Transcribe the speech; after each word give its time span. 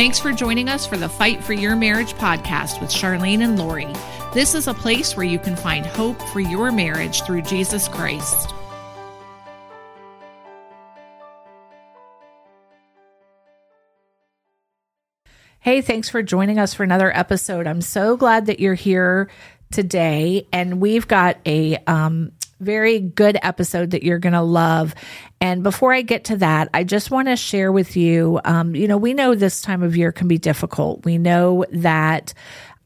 Thanks 0.00 0.18
for 0.18 0.32
joining 0.32 0.70
us 0.70 0.86
for 0.86 0.96
the 0.96 1.10
Fight 1.10 1.44
for 1.44 1.52
Your 1.52 1.76
Marriage 1.76 2.14
podcast 2.14 2.80
with 2.80 2.88
Charlene 2.88 3.44
and 3.44 3.58
Lori. 3.58 3.86
This 4.32 4.54
is 4.54 4.66
a 4.66 4.72
place 4.72 5.14
where 5.14 5.26
you 5.26 5.38
can 5.38 5.54
find 5.54 5.84
hope 5.84 6.18
for 6.28 6.40
your 6.40 6.72
marriage 6.72 7.22
through 7.24 7.42
Jesus 7.42 7.86
Christ. 7.86 8.54
Hey, 15.58 15.82
thanks 15.82 16.08
for 16.08 16.22
joining 16.22 16.58
us 16.58 16.72
for 16.72 16.82
another 16.82 17.14
episode. 17.14 17.66
I'm 17.66 17.82
so 17.82 18.16
glad 18.16 18.46
that 18.46 18.58
you're 18.58 18.72
here 18.72 19.28
today, 19.70 20.48
and 20.50 20.80
we've 20.80 21.08
got 21.08 21.36
a 21.44 21.76
um, 21.86 22.32
very 22.60 23.00
good 23.00 23.38
episode 23.42 23.90
that 23.90 24.02
you're 24.02 24.18
going 24.18 24.34
to 24.34 24.42
love. 24.42 24.94
And 25.40 25.62
before 25.62 25.92
I 25.92 26.02
get 26.02 26.24
to 26.24 26.36
that, 26.36 26.68
I 26.74 26.84
just 26.84 27.10
want 27.10 27.28
to 27.28 27.36
share 27.36 27.72
with 27.72 27.96
you 27.96 28.40
um, 28.44 28.74
you 28.74 28.88
know, 28.88 28.96
we 28.96 29.14
know 29.14 29.34
this 29.34 29.62
time 29.62 29.82
of 29.82 29.96
year 29.96 30.12
can 30.12 30.28
be 30.28 30.38
difficult. 30.38 31.04
We 31.04 31.18
know 31.18 31.64
that 31.72 32.34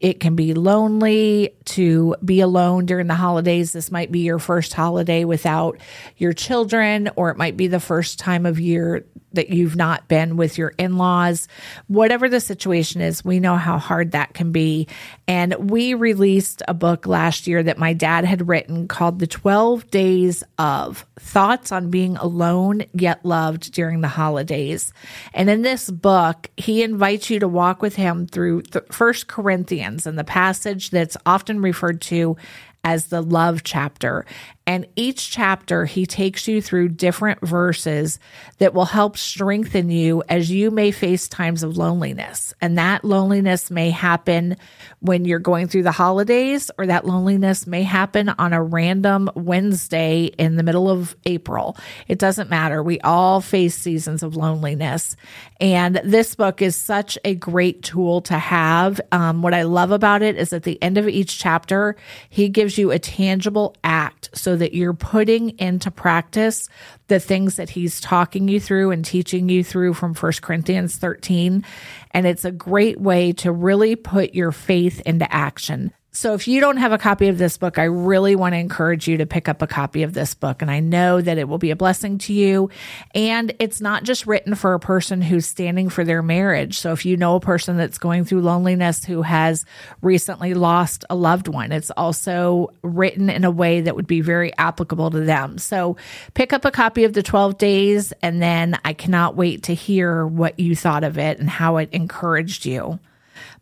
it 0.01 0.21
can 0.21 0.37
be 0.37 0.55
lonely 0.55 1.55
to 1.65 2.15
be 2.23 2.41
alone 2.41 2.85
during 2.85 3.07
the 3.07 3.15
holidays. 3.15 3.73
This 3.73 3.91
might 3.91 4.13
be 4.13 4.21
your 4.21 4.39
first 4.39 4.75
holiday 4.75 5.25
without 5.25 5.79
your 6.17 6.33
children, 6.33 7.11
or 7.17 7.31
it 7.31 7.39
might 7.39 7.57
be 7.57 7.69
the 7.69 7.81
first 7.81 8.19
time 8.19 8.45
of 8.45 8.61
year 8.61 9.07
that 9.33 9.51
you've 9.51 9.77
not 9.77 10.07
been 10.07 10.37
with 10.37 10.59
your 10.59 10.75
in 10.79 10.97
laws. 10.97 11.49
Whatever 11.87 12.29
the 12.29 12.41
situation 12.41 13.01
is, 13.01 13.25
we 13.25 13.41
know 13.41 13.57
how 13.57 13.79
hard 13.79 14.13
that 14.13 14.35
can 14.35 14.53
be. 14.53 14.89
And 15.27 15.71
we 15.71 15.95
released 15.95 16.63
a 16.69 16.75
book 16.75 17.07
last 17.07 17.47
year 17.47 17.63
that 17.63 17.79
my 17.79 17.95
dad 17.95 18.25
had 18.25 18.47
written 18.47 18.89
called 18.89 19.19
The 19.19 19.27
12 19.27 19.91
Days 19.91 20.45
of 20.59 21.07
Thoughts 21.19 21.73
on 21.73 21.91
Being 21.91 22.17
Alone 22.17 22.83
Yet 22.93 23.25
Loved 23.25 23.73
During 23.73 24.03
the 24.03 24.09
Holidays. 24.09 24.93
And 25.33 25.49
in 25.49 25.63
this 25.63 25.91
book, 25.91 26.51
he 26.57 26.83
invites 26.83 27.31
you 27.31 27.39
to 27.39 27.49
walk 27.49 27.81
with 27.81 27.97
him 27.97 28.27
through 28.27 28.65
First 28.91 29.27
Corinthians 29.27 30.07
and 30.07 30.19
the 30.19 30.25
passage 30.25 30.91
that's 30.91 31.17
often 31.25 31.63
referred 31.63 32.03
to 32.03 32.37
as 32.85 33.07
the 33.07 33.23
love 33.23 33.65
chapter. 33.65 34.27
And 34.67 34.87
each 34.97 35.31
chapter, 35.31 35.85
he 35.85 36.07
takes 36.07 36.49
you 36.49 36.63
through 36.63 36.89
different 36.89 37.41
verses 37.43 38.19
that 38.59 38.73
will 38.73 38.87
help 38.87 39.19
strengthen 39.19 39.91
you 39.91 40.23
as 40.29 40.51
you 40.51 40.71
may 40.71 40.91
face 40.91 41.29
times 41.29 41.63
of 41.63 41.77
loneliness. 41.77 42.55
And 42.63 42.79
that 42.79 43.05
loneliness 43.05 43.71
may 43.71 43.91
happen 43.91 44.57
when 45.01 45.27
you're 45.27 45.39
going 45.39 45.69
through 45.69 45.83
the 45.83 45.93
holidays, 45.93 46.71
or 46.79 46.87
that 46.87 47.07
loneliness 47.07 47.67
may 47.67 47.83
happen 47.83 48.31
on 48.31 48.55
a 48.55 48.63
random 48.63 49.29
Wednesday 49.35 50.25
in 50.39 50.57
the 50.57 50.63
middle 50.63 50.89
of 50.89 51.15
April. 51.27 51.77
It 52.09 52.19
doesn't 52.19 52.49
matter. 52.49 52.83
We 52.83 53.01
all 53.01 53.43
face 53.43 53.75
seasons 53.75 54.23
of 54.23 54.35
loneliness. 54.35 55.15
And 55.61 55.97
this 56.05 56.35
book 56.35 56.63
is 56.63 56.75
such 56.75 57.19
a 57.23 57.35
great 57.35 57.83
tool 57.83 58.23
to 58.23 58.39
have. 58.39 58.99
Um, 59.13 59.43
what 59.43 59.53
I 59.53 59.63
love 59.63 59.91
about 59.91 60.23
it 60.23 60.37
is 60.37 60.55
at 60.55 60.63
the 60.63 60.83
end 60.83 60.97
of 60.97 61.07
each 61.07 61.39
chapter, 61.39 61.97
he 62.31 62.49
gives 62.49 62.79
you 62.79 62.91
a 62.91 62.99
tangible 62.99 63.77
act. 63.85 64.31
So 64.33 64.54
that 64.57 64.75
you're 64.75 64.95
putting 64.95 65.59
into 65.59 65.91
practice 65.91 66.69
the 67.09 67.21
things 67.21 67.57
that 67.57 67.71
he's 67.71 68.01
talking 68.01 68.49
you 68.49 68.61
through 68.61 68.91
and 68.91 69.05
teaching 69.05 69.49
you 69.49 69.63
through 69.63 69.95
from 69.95 70.15
1 70.15 70.33
Corinthians 70.43 70.97
13. 70.97 71.65
And 72.13 72.27
it's 72.27 72.45
a 72.45 72.53
great 72.53 73.01
way 73.01 73.33
to 73.35 73.53
really 73.53 73.97
put 73.97 74.35
your 74.35 74.53
faith 74.53 75.01
into 75.01 75.33
action. 75.33 75.93
So 76.17 76.33
if 76.35 76.47
you 76.47 76.61
don't 76.61 76.77
have 76.77 76.93
a 76.93 76.99
copy 76.99 77.27
of 77.27 77.39
this 77.39 77.59
book, 77.59 77.77
I 77.77 77.85
really 77.85 78.37
want 78.37 78.53
to 78.53 78.59
encourage 78.59 79.09
you 79.09 79.17
to 79.17 79.27
pick 79.27 79.49
up 79.49 79.63
a 79.63 79.67
copy 79.67 80.05
of 80.05 80.13
this 80.13 80.33
book. 80.33 80.63
And 80.63 80.71
I 80.71 80.79
know 80.79 81.21
that 81.21 81.39
it 81.39 81.49
will 81.49 81.59
be 81.59 81.73
a 81.73 81.77
blessing 81.77 82.19
to 82.19 82.33
you. 82.33 82.71
And 83.17 83.53
it's 83.59 83.81
not 83.81 84.05
just 84.05 84.25
written 84.25 84.55
for 84.55 84.75
a 84.75 84.81
person 84.81 85.21
who's 85.21 85.45
standing 85.45 85.89
for 85.89 86.05
their 86.05 86.23
marriage. 86.23 86.79
So 86.79 86.93
if 86.93 87.05
you 87.05 87.17
know 87.17 87.35
a 87.35 87.41
person 87.41 87.77
that's 87.77 87.99
going 87.99 88.25
through 88.25 88.43
loneliness 88.43 89.05
who 89.05 89.23
has 89.23 89.67
recently 90.03 90.55
lost 90.55 91.05
a 91.11 91.17
loved 91.17 91.49
one, 91.49 91.73
it's 91.73 91.91
also 91.91 92.73
written 92.83 93.29
in 93.29 93.43
a 93.43 93.51
way 93.51 93.81
that 93.81 93.97
would 93.97 94.07
be 94.07 94.21
very 94.21 94.57
applicable 94.57 95.11
to 95.11 95.21
them. 95.21 95.59
So 95.59 95.97
pick 96.35 96.53
up 96.53 96.65
a 96.65 96.71
copy 96.71 97.03
of 97.03 97.15
the 97.15 97.25
12 97.25 97.59
days 97.59 98.13
and 98.23 98.41
then 98.41 98.79
I 98.85 98.93
cannot 98.93 99.35
wait 99.35 99.65
to 99.65 99.75
hear 99.75 100.25
what 100.25 100.61
you 100.61 100.77
thought 100.77 101.03
of 101.03 101.19
it 101.19 101.41
and 101.41 101.51
how 101.51 101.79
it 101.79 101.89
encouraged 101.91 102.67
you. 102.67 103.01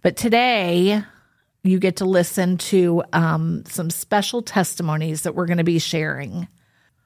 But 0.03 0.17
today, 0.19 1.03
you 1.65 1.79
get 1.79 1.97
to 1.97 2.05
listen 2.05 2.59
to 2.59 3.03
um, 3.13 3.65
some 3.67 3.91
special 3.91 4.43
testimonies 4.43 5.23
that 5.23 5.35
we're 5.35 5.47
going 5.47 5.59
to 5.59 5.65
be 5.65 5.79
sharing. 5.79 6.49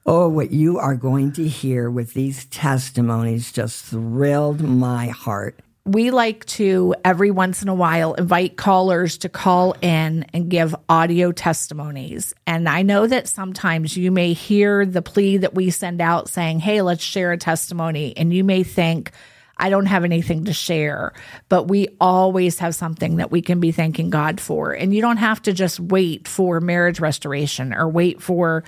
Oh, 0.05 0.29
what 0.29 0.51
you 0.51 0.79
are 0.79 0.95
going 0.95 1.33
to 1.33 1.47
hear 1.47 1.91
with 1.91 2.13
these 2.13 2.45
testimonies 2.45 3.51
just 3.51 3.85
thrilled 3.85 4.61
my 4.61 5.07
heart. 5.07 5.59
We 5.85 6.11
like 6.11 6.45
to 6.45 6.95
every 7.05 7.31
once 7.31 7.61
in 7.61 7.69
a 7.69 7.75
while 7.75 8.13
invite 8.15 8.57
callers 8.57 9.17
to 9.19 9.29
call 9.29 9.73
in 9.81 10.25
and 10.33 10.49
give 10.49 10.75
audio 10.89 11.31
testimonies. 11.31 12.33
And 12.45 12.67
I 12.67 12.81
know 12.81 13.07
that 13.07 13.27
sometimes 13.27 13.95
you 13.95 14.11
may 14.11 14.33
hear 14.33 14.85
the 14.85 15.01
plea 15.01 15.37
that 15.37 15.53
we 15.55 15.69
send 15.69 16.01
out 16.01 16.29
saying, 16.29 16.59
Hey, 16.59 16.81
let's 16.81 17.03
share 17.03 17.31
a 17.31 17.37
testimony. 17.37 18.15
And 18.17 18.33
you 18.33 18.43
may 18.43 18.63
think, 18.63 19.11
I 19.57 19.69
don't 19.69 19.87
have 19.87 20.03
anything 20.03 20.45
to 20.45 20.53
share, 20.53 21.13
but 21.49 21.67
we 21.67 21.87
always 21.99 22.59
have 22.59 22.75
something 22.75 23.17
that 23.17 23.31
we 23.31 23.41
can 23.41 23.59
be 23.59 23.71
thanking 23.71 24.09
God 24.09 24.39
for. 24.39 24.71
And 24.71 24.93
you 24.93 25.01
don't 25.01 25.17
have 25.17 25.41
to 25.43 25.53
just 25.53 25.79
wait 25.79 26.27
for 26.27 26.59
marriage 26.59 26.99
restoration 26.99 27.73
or 27.73 27.89
wait 27.89 28.21
for 28.21 28.63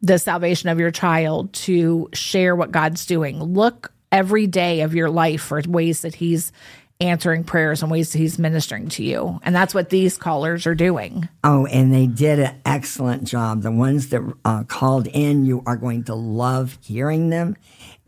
the 0.00 0.18
salvation 0.18 0.68
of 0.68 0.78
your 0.78 0.90
child 0.90 1.52
to 1.52 2.08
share 2.12 2.54
what 2.54 2.70
God's 2.70 3.06
doing. 3.06 3.42
Look 3.42 3.92
every 4.12 4.46
day 4.46 4.82
of 4.82 4.94
your 4.94 5.10
life 5.10 5.42
for 5.42 5.60
ways 5.66 6.02
that 6.02 6.14
He's 6.14 6.52
answering 7.00 7.44
prayers 7.44 7.82
and 7.82 7.90
ways 7.90 8.12
that 8.12 8.18
He's 8.18 8.38
ministering 8.38 8.88
to 8.90 9.04
you. 9.04 9.40
And 9.42 9.54
that's 9.54 9.74
what 9.74 9.90
these 9.90 10.16
callers 10.18 10.66
are 10.66 10.74
doing. 10.74 11.28
Oh, 11.44 11.66
and 11.66 11.92
they 11.92 12.06
did 12.06 12.38
an 12.38 12.60
excellent 12.64 13.24
job. 13.24 13.62
The 13.62 13.70
ones 13.70 14.08
that 14.08 14.22
uh, 14.44 14.64
called 14.64 15.06
in, 15.08 15.44
you 15.44 15.62
are 15.66 15.76
going 15.76 16.04
to 16.04 16.14
love 16.14 16.78
hearing 16.82 17.30
them 17.30 17.56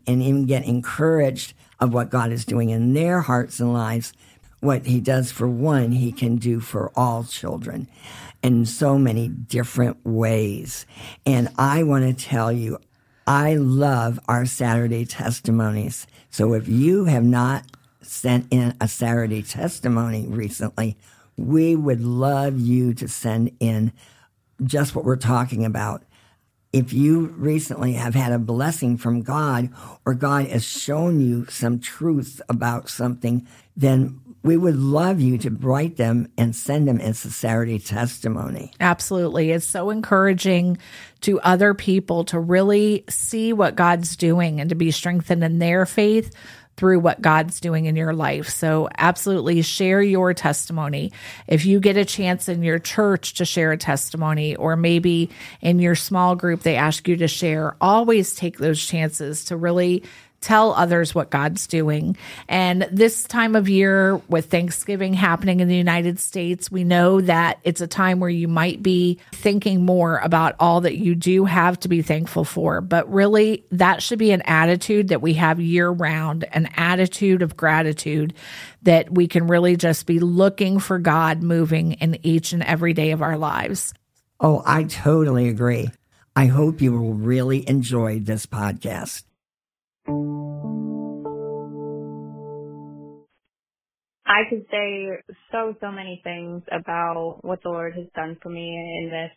and 0.07 0.21
even 0.21 0.45
get 0.45 0.65
encouraged 0.65 1.53
of 1.81 1.93
what 1.93 2.11
God 2.11 2.31
is 2.31 2.45
doing 2.45 2.69
in 2.69 2.93
their 2.93 3.21
hearts 3.21 3.59
and 3.59 3.73
lives. 3.73 4.13
What 4.61 4.85
he 4.85 5.01
does 5.01 5.31
for 5.31 5.47
one, 5.47 5.91
he 5.91 6.11
can 6.11 6.37
do 6.37 6.59
for 6.59 6.91
all 6.95 7.23
children 7.23 7.87
in 8.43 8.65
so 8.65 8.97
many 8.97 9.27
different 9.27 9.97
ways. 10.05 10.85
And 11.25 11.49
I 11.57 11.81
want 11.83 12.05
to 12.05 12.25
tell 12.25 12.51
you, 12.51 12.77
I 13.25 13.55
love 13.55 14.19
our 14.27 14.45
Saturday 14.45 15.05
testimonies. 15.05 16.05
So 16.29 16.53
if 16.53 16.67
you 16.67 17.05
have 17.05 17.23
not 17.23 17.65
sent 18.01 18.47
in 18.51 18.75
a 18.79 18.87
Saturday 18.87 19.41
testimony 19.41 20.27
recently, 20.27 20.97
we 21.37 21.75
would 21.75 22.01
love 22.01 22.59
you 22.59 22.93
to 22.95 23.07
send 23.07 23.55
in 23.59 23.91
just 24.63 24.95
what 24.95 25.05
we're 25.05 25.15
talking 25.15 25.65
about 25.65 26.03
if 26.73 26.93
you 26.93 27.27
recently 27.37 27.93
have 27.93 28.15
had 28.15 28.31
a 28.31 28.39
blessing 28.39 28.97
from 28.97 29.21
God 29.21 29.69
or 30.05 30.13
God 30.13 30.47
has 30.47 30.63
shown 30.63 31.19
you 31.19 31.45
some 31.47 31.79
truth 31.79 32.41
about 32.47 32.89
something, 32.89 33.45
then 33.75 34.21
we 34.43 34.57
would 34.57 34.75
love 34.75 35.21
you 35.21 35.37
to 35.39 35.49
write 35.51 35.97
them 35.97 36.31
and 36.37 36.55
send 36.55 36.87
them 36.87 36.99
as 36.99 37.19
Saturday 37.19 37.77
testimony. 37.77 38.71
Absolutely. 38.79 39.51
It's 39.51 39.67
so 39.67 39.89
encouraging 39.89 40.77
to 41.21 41.39
other 41.41 41.73
people 41.73 42.23
to 42.25 42.39
really 42.39 43.03
see 43.07 43.53
what 43.53 43.75
God's 43.75 44.15
doing 44.15 44.59
and 44.59 44.69
to 44.69 44.75
be 44.75 44.89
strengthened 44.91 45.43
in 45.43 45.59
their 45.59 45.85
faith 45.85 46.33
through 46.81 46.99
what 46.99 47.21
God's 47.21 47.59
doing 47.59 47.85
in 47.85 47.95
your 47.95 48.11
life. 48.11 48.49
So, 48.49 48.89
absolutely 48.97 49.61
share 49.61 50.01
your 50.01 50.33
testimony. 50.33 51.11
If 51.45 51.63
you 51.63 51.79
get 51.79 51.95
a 51.95 52.03
chance 52.03 52.49
in 52.49 52.63
your 52.63 52.79
church 52.79 53.35
to 53.35 53.45
share 53.45 53.71
a 53.71 53.77
testimony, 53.77 54.55
or 54.55 54.75
maybe 54.75 55.29
in 55.61 55.77
your 55.77 55.93
small 55.93 56.35
group 56.35 56.63
they 56.63 56.75
ask 56.75 57.07
you 57.07 57.17
to 57.17 57.27
share, 57.27 57.75
always 57.79 58.33
take 58.33 58.57
those 58.57 58.83
chances 58.83 59.45
to 59.45 59.55
really 59.55 60.01
tell 60.41 60.73
others 60.73 61.13
what 61.13 61.29
God's 61.29 61.67
doing. 61.67 62.17
And 62.49 62.87
this 62.91 63.23
time 63.23 63.55
of 63.55 63.69
year, 63.69 64.17
with 64.27 64.47
Thanksgiving 64.47 65.13
happening 65.13 65.59
in 65.59 65.67
the 65.67 65.75
United 65.75 66.19
States, 66.19 66.71
we 66.71 66.83
know 66.83 67.21
that 67.21 67.59
it's 67.63 67.81
a 67.81 67.87
time 67.87 68.19
where 68.19 68.29
you 68.29 68.47
might 68.47 68.81
be 68.81 69.19
thinking 69.31 69.85
more 69.85 70.17
about 70.17 70.55
all 70.59 70.81
that 70.81 70.97
you 70.97 71.15
do 71.15 71.45
have 71.45 71.79
to 71.81 71.87
be 71.87 72.01
thankful 72.01 72.43
for. 72.43 72.81
But 72.81 73.11
really, 73.11 73.65
that 73.71 74.01
should 74.01 74.19
be 74.19 74.31
an 74.31 74.41
attitude 74.41 75.09
that 75.09 75.21
we 75.21 75.35
have 75.35 75.59
year 75.59 75.89
round, 75.89 76.43
an 76.51 76.69
attitude 76.75 77.41
of 77.43 77.55
gratitude 77.55 78.33
that 78.81 79.13
we 79.13 79.27
can 79.27 79.47
really 79.47 79.75
just 79.75 80.07
be 80.07 80.19
looking 80.19 80.79
for 80.79 80.97
God 80.97 81.43
moving 81.43 81.93
in 81.93 82.17
each 82.25 82.51
and 82.51 82.63
every 82.63 82.93
day 82.93 83.11
of 83.11 83.21
our 83.21 83.37
lives. 83.37 83.93
Oh, 84.39 84.63
I 84.65 84.85
totally 84.85 85.49
agree. 85.49 85.89
I 86.35 86.47
hope 86.47 86.81
you 86.81 86.93
will 86.93 87.13
really 87.13 87.67
enjoy 87.69 88.19
this 88.19 88.47
podcast. 88.47 89.23
I 94.31 94.49
could 94.49 94.65
say 94.71 95.09
so, 95.51 95.75
so 95.81 95.91
many 95.91 96.21
things 96.23 96.63
about 96.71 97.39
what 97.43 97.63
the 97.63 97.69
Lord 97.71 97.95
has 97.95 98.07
done 98.15 98.37
for 98.43 98.49
me 98.49 98.63
in 98.69 99.11
this 99.11 99.31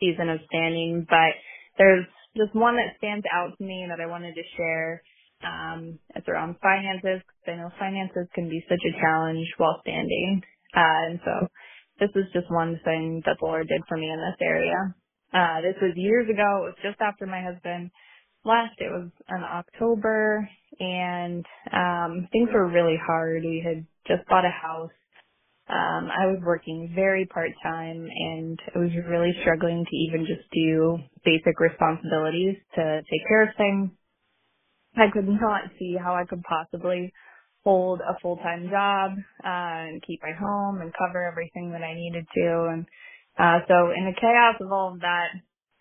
season 0.00 0.30
of 0.30 0.40
standing, 0.48 1.06
but 1.10 1.32
there's 1.78 2.06
just 2.36 2.54
one 2.54 2.76
that 2.76 2.98
stands 2.98 3.26
out 3.32 3.56
to 3.58 3.64
me 3.64 3.86
that 3.88 4.02
I 4.02 4.08
wanted 4.08 4.36
to 4.36 4.44
share. 4.58 5.02
Um, 5.44 6.00
it's 6.16 6.28
around 6.28 6.56
finances 6.62 7.22
because 7.24 7.48
I 7.48 7.56
know 7.56 7.70
finances 7.80 8.28
can 8.34 8.50
be 8.50 8.64
such 8.68 8.82
a 8.84 9.00
challenge 9.00 9.48
while 9.58 9.80
standing. 9.82 10.42
Uh, 10.76 11.00
and 11.10 11.20
so 11.24 11.48
this 12.00 12.10
is 12.16 12.26
just 12.34 12.50
one 12.52 12.80
thing 12.84 13.22
that 13.26 13.38
the 13.40 13.46
Lord 13.46 13.68
did 13.68 13.82
for 13.88 13.98
me 13.98 14.10
in 14.10 14.18
this 14.20 14.40
area. 14.42 14.94
Uh, 15.34 15.62
this 15.62 15.76
was 15.82 15.92
years 15.96 16.28
ago. 16.30 16.68
It 16.68 16.76
was 16.76 16.80
just 16.84 17.00
after 17.02 17.26
my 17.26 17.42
husband 17.42 17.90
left. 18.44 18.80
It 18.80 18.90
was 18.92 19.10
in 19.30 19.42
October 19.44 20.48
and, 20.80 21.44
um, 21.72 22.28
things 22.32 22.50
were 22.52 22.68
really 22.68 22.98
hard. 23.06 23.44
We 23.44 23.62
had 23.66 23.86
just 24.08 24.28
bought 24.28 24.44
a 24.46 24.50
house 24.50 24.90
um, 25.70 26.10
I 26.12 26.28
was 26.28 26.40
working 26.44 26.92
very 26.94 27.26
part 27.26 27.52
time 27.64 28.06
and 28.10 28.60
I 28.76 28.80
was 28.80 28.90
really 29.08 29.32
struggling 29.42 29.86
to 29.90 29.96
even 29.96 30.26
just 30.26 30.44
do 30.52 30.98
basic 31.24 31.58
responsibilities 31.58 32.58
to 32.76 33.02
take 33.10 33.28
care 33.28 33.44
of 33.44 33.56
things. 33.56 33.90
I 34.96 35.10
could 35.12 35.28
not 35.28 35.62
see 35.78 35.96
how 36.02 36.14
I 36.14 36.24
could 36.26 36.42
possibly 36.44 37.12
hold 37.64 38.00
a 38.00 38.18
full 38.22 38.36
time 38.38 38.68
job 38.70 39.12
uh, 39.44 39.88
and 39.90 40.02
keep 40.06 40.20
my 40.22 40.32
home 40.32 40.82
and 40.82 40.92
cover 40.98 41.24
everything 41.24 41.72
that 41.72 41.82
I 41.82 41.94
needed 41.94 42.26
to. 42.34 42.68
And 42.72 42.86
uh, 43.38 43.66
so, 43.68 43.92
in 43.96 44.06
the 44.06 44.20
chaos 44.20 44.56
of 44.60 44.72
all 44.72 44.94
of 44.94 45.00
that, 45.00 45.28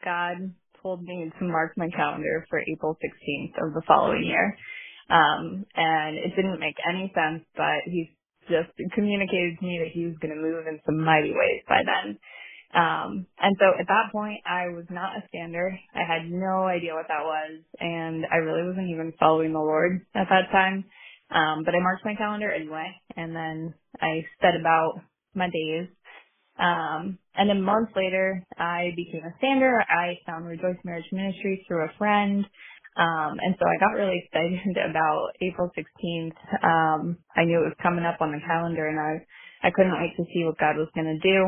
God 0.05 0.53
told 0.83 1.03
me 1.03 1.31
to 1.39 1.45
mark 1.45 1.73
my 1.77 1.89
calendar 1.91 2.45
for 2.49 2.61
April 2.61 2.97
16th 3.03 3.67
of 3.67 3.75
the 3.75 3.83
following 3.87 4.25
year. 4.25 4.57
Um, 5.09 5.65
and 5.75 6.17
it 6.17 6.35
didn't 6.35 6.59
make 6.61 6.77
any 6.89 7.13
sense, 7.15 7.45
but 7.57 7.85
he 7.85 8.15
just 8.49 8.71
communicated 8.95 9.59
to 9.59 9.65
me 9.65 9.79
that 9.79 9.93
he 9.93 10.05
was 10.07 10.15
going 10.21 10.35
to 10.35 10.41
move 10.41 10.67
in 10.67 10.79
some 10.85 10.99
mighty 11.03 11.31
ways 11.31 11.63
by 11.69 11.81
then. 11.85 12.19
Um, 12.75 13.27
and 13.39 13.55
so 13.59 13.79
at 13.79 13.87
that 13.87 14.11
point, 14.11 14.41
I 14.45 14.69
was 14.69 14.85
not 14.91 15.17
a 15.17 15.27
stander. 15.29 15.77
I 15.95 16.01
had 16.07 16.29
no 16.31 16.65
idea 16.65 16.93
what 16.95 17.07
that 17.09 17.23
was, 17.23 17.61
and 17.79 18.25
I 18.31 18.37
really 18.37 18.67
wasn't 18.67 18.89
even 18.91 19.13
following 19.19 19.53
the 19.53 19.59
Lord 19.59 20.01
at 20.15 20.27
that 20.29 20.51
time. 20.51 20.85
Um, 21.31 21.63
but 21.65 21.75
I 21.75 21.79
marked 21.81 22.05
my 22.05 22.15
calendar 22.15 22.51
anyway, 22.51 22.87
and 23.17 23.35
then 23.35 23.73
I 24.01 24.25
set 24.41 24.55
about 24.59 25.01
my 25.35 25.47
days. 25.49 25.87
Um, 26.59 27.19
and 27.35 27.49
then 27.49 27.63
months 27.63 27.93
later, 27.95 28.43
I 28.59 28.91
became 28.95 29.23
a 29.25 29.33
stander. 29.39 29.81
I 29.89 30.19
found 30.27 30.47
Rejoice 30.47 30.77
Marriage 30.85 31.07
Ministries 31.11 31.61
through 31.67 31.85
a 31.85 31.93
friend. 31.97 32.45
Um, 32.97 33.39
and 33.41 33.55
so 33.59 33.65
I 33.67 33.79
got 33.79 33.97
really 33.97 34.23
excited 34.25 34.77
about 34.91 35.29
April 35.41 35.71
16th. 35.77 36.37
Um, 36.63 37.17
I 37.35 37.45
knew 37.45 37.59
it 37.61 37.69
was 37.69 37.77
coming 37.83 38.05
up 38.05 38.21
on 38.21 38.31
the 38.33 38.41
calendar 38.47 38.87
and 38.87 38.99
I, 38.99 39.67
I 39.67 39.71
couldn't 39.71 39.99
wait 39.99 40.15
to 40.17 40.25
see 40.33 40.45
what 40.45 40.59
God 40.59 40.77
was 40.77 40.89
going 40.95 41.07
to 41.07 41.19
do. 41.19 41.47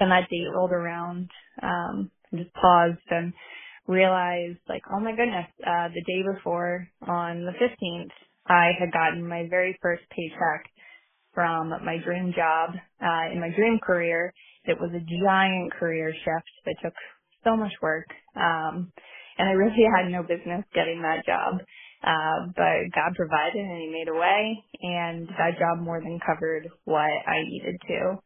Then 0.00 0.10
that 0.10 0.30
date 0.30 0.48
rolled 0.54 0.72
around, 0.72 1.30
um, 1.62 2.10
I 2.32 2.38
just 2.38 2.54
paused 2.54 2.98
and 3.10 3.32
realized 3.88 4.58
like, 4.68 4.82
oh 4.92 5.00
my 5.00 5.12
goodness, 5.12 5.46
uh, 5.66 5.88
the 5.90 6.02
day 6.06 6.22
before 6.34 6.88
on 7.08 7.46
the 7.46 7.52
15th, 7.52 8.10
I 8.48 8.72
had 8.78 8.92
gotten 8.92 9.26
my 9.28 9.46
very 9.50 9.78
first 9.82 10.02
paycheck 10.10 10.66
from 11.34 11.70
my 11.84 11.98
dream 12.04 12.32
job, 12.36 12.70
uh, 13.02 13.32
in 13.32 13.40
my 13.40 13.50
dream 13.56 13.80
career. 13.84 14.32
It 14.64 14.78
was 14.80 14.90
a 14.94 15.04
giant 15.26 15.72
career 15.74 16.12
shift 16.12 16.50
that 16.66 16.76
took 16.82 16.94
so 17.44 17.56
much 17.56 17.72
work. 17.82 18.06
Um, 18.36 18.92
and 19.38 19.48
I 19.48 19.52
really 19.52 19.84
had 19.96 20.10
no 20.12 20.22
business 20.22 20.64
getting 20.74 21.02
that 21.02 21.26
job. 21.26 21.60
Uh, 22.04 22.46
but 22.56 22.94
God 22.94 23.14
provided 23.16 23.60
and 23.64 23.82
he 23.82 23.88
made 23.90 24.08
a 24.08 24.14
way 24.14 24.64
and 24.82 25.28
that 25.38 25.58
job 25.58 25.80
more 25.80 26.00
than 26.00 26.20
covered 26.26 26.68
what 26.84 27.10
I 27.26 27.42
needed 27.48 27.76
to. 27.88 28.18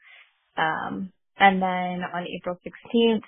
Um, 0.57 1.13
and 1.39 1.61
then 1.63 2.05
on 2.15 2.27
April 2.37 2.57
16th, 2.67 3.23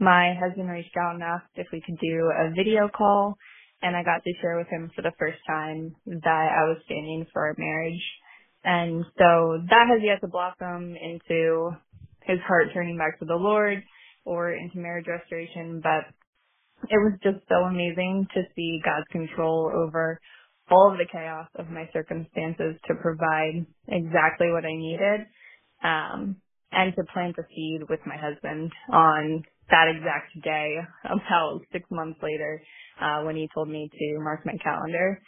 my 0.00 0.34
husband 0.40 0.70
reached 0.70 0.96
out 0.96 1.14
and 1.14 1.22
asked 1.22 1.52
if 1.56 1.66
we 1.72 1.82
could 1.84 1.98
do 2.00 2.30
a 2.36 2.50
video 2.56 2.88
call 2.88 3.36
and 3.82 3.96
I 3.96 4.02
got 4.02 4.22
to 4.24 4.32
share 4.40 4.56
with 4.56 4.68
him 4.68 4.90
for 4.94 5.02
the 5.02 5.12
first 5.18 5.38
time 5.46 5.94
that 6.06 6.48
I 6.52 6.64
was 6.68 6.78
standing 6.86 7.26
for 7.32 7.46
our 7.46 7.54
marriage. 7.58 8.02
And 8.66 9.06
so 9.18 9.62
that 9.70 9.86
has 9.90 10.02
yet 10.02 10.20
to 10.22 10.28
blossom 10.28 10.96
into 10.96 11.70
his 12.26 12.40
heart 12.48 12.68
turning 12.74 12.98
back 12.98 13.20
to 13.20 13.26
the 13.26 13.36
Lord 13.36 13.82
or 14.26 14.52
into 14.52 14.78
marriage 14.78 15.06
restoration, 15.08 15.80
but 15.82 16.04
it 16.90 16.98
was 16.98 17.14
just 17.22 17.38
so 17.48 17.64
amazing 17.64 18.26
to 18.34 18.42
see 18.56 18.80
God's 18.84 19.06
control 19.12 19.72
over 19.74 20.20
all 20.70 20.92
of 20.92 20.98
the 20.98 21.06
chaos 21.10 21.48
of 21.56 21.70
my 21.70 21.88
circumstances 21.92 22.76
to 22.88 22.94
provide 23.02 23.66
exactly 23.88 24.50
what 24.50 24.64
I 24.66 24.74
needed, 24.74 25.20
um, 25.84 26.36
and 26.72 26.94
to 26.96 27.04
plant 27.12 27.36
a 27.38 27.44
seed 27.54 27.82
with 27.88 28.00
my 28.06 28.16
husband 28.16 28.72
on 28.92 29.44
that 29.70 29.88
exact 29.88 30.42
day, 30.44 30.76
about 31.04 31.62
six 31.72 31.86
months 31.90 32.20
later, 32.22 32.62
uh, 33.00 33.22
when 33.22 33.36
he 33.36 33.48
told 33.54 33.68
me 33.68 33.90
to 33.98 34.18
mark 34.20 34.44
my 34.46 34.56
calendar. 34.62 35.22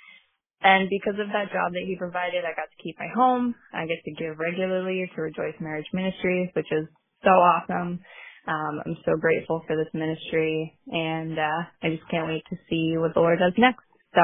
And 0.62 0.90
because 0.90 1.20
of 1.20 1.28
that 1.28 1.52
job 1.52 1.72
that 1.72 1.84
he 1.86 1.96
provided, 1.96 2.44
I 2.44 2.56
got 2.56 2.70
to 2.70 2.82
keep 2.82 2.98
my 2.98 3.08
home. 3.14 3.54
I 3.72 3.86
get 3.86 4.02
to 4.04 4.12
give 4.12 4.38
regularly 4.38 5.10
to 5.14 5.22
Rejoice 5.22 5.54
Marriage 5.60 5.86
Ministries, 5.92 6.50
which 6.54 6.66
is 6.72 6.88
so 7.22 7.30
awesome. 7.30 8.00
Um, 8.48 8.82
I'm 8.86 8.96
so 9.04 9.16
grateful 9.20 9.62
for 9.66 9.76
this 9.76 9.92
ministry 9.94 10.74
and 10.88 11.38
uh, 11.38 11.62
I 11.82 11.90
just 11.90 12.08
can't 12.10 12.26
wait 12.26 12.42
to 12.50 12.56
see 12.70 12.94
what 12.96 13.14
the 13.14 13.20
Lord 13.20 13.38
does 13.38 13.52
next. 13.58 13.84
So 14.14 14.22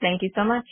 thank 0.00 0.22
you 0.22 0.30
so 0.36 0.44
much. 0.44 0.66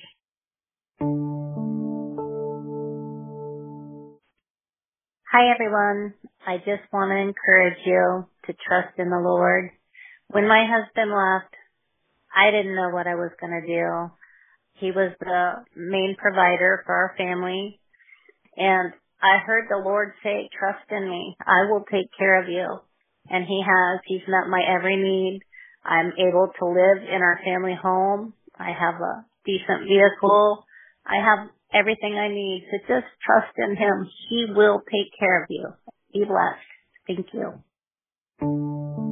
Hi 5.32 5.52
everyone. 5.52 6.14
I 6.46 6.58
just 6.58 6.90
want 6.92 7.10
to 7.10 7.16
encourage 7.18 7.78
you 7.84 8.26
to 8.46 8.52
trust 8.66 8.98
in 8.98 9.10
the 9.10 9.18
Lord. 9.18 9.70
When 10.28 10.48
my 10.48 10.64
husband 10.66 11.10
left, 11.10 11.54
I 12.34 12.50
didn't 12.50 12.76
know 12.76 12.90
what 12.90 13.06
I 13.06 13.16
was 13.16 13.32
going 13.40 13.60
to 13.60 13.66
do. 13.66 14.25
He 14.78 14.90
was 14.90 15.12
the 15.20 15.64
main 15.74 16.16
provider 16.18 16.82
for 16.86 16.94
our 16.94 17.14
family 17.16 17.80
and 18.56 18.92
I 19.22 19.38
heard 19.44 19.66
the 19.68 19.82
Lord 19.82 20.12
say, 20.22 20.48
trust 20.58 20.90
in 20.90 21.08
me. 21.08 21.36
I 21.40 21.70
will 21.70 21.84
take 21.90 22.08
care 22.18 22.42
of 22.42 22.48
you. 22.48 22.80
And 23.28 23.44
he 23.44 23.62
has. 23.64 24.00
He's 24.06 24.26
met 24.28 24.48
my 24.48 24.62
every 24.62 24.96
need. 24.96 25.40
I'm 25.84 26.12
able 26.18 26.50
to 26.58 26.66
live 26.66 27.02
in 27.02 27.22
our 27.22 27.40
family 27.44 27.76
home. 27.80 28.34
I 28.58 28.72
have 28.72 28.94
a 29.00 29.26
decent 29.44 29.88
vehicle. 29.88 30.64
I 31.06 31.16
have 31.16 31.48
everything 31.72 32.14
I 32.14 32.28
need. 32.28 32.66
So 32.70 32.78
just 32.94 33.06
trust 33.24 33.52
in 33.56 33.76
him. 33.76 34.08
He 34.28 34.46
will 34.54 34.80
take 34.80 35.12
care 35.18 35.42
of 35.42 35.46
you. 35.50 35.68
Be 36.12 36.24
blessed. 36.24 36.60
Thank 37.06 37.26
you. 37.32 39.05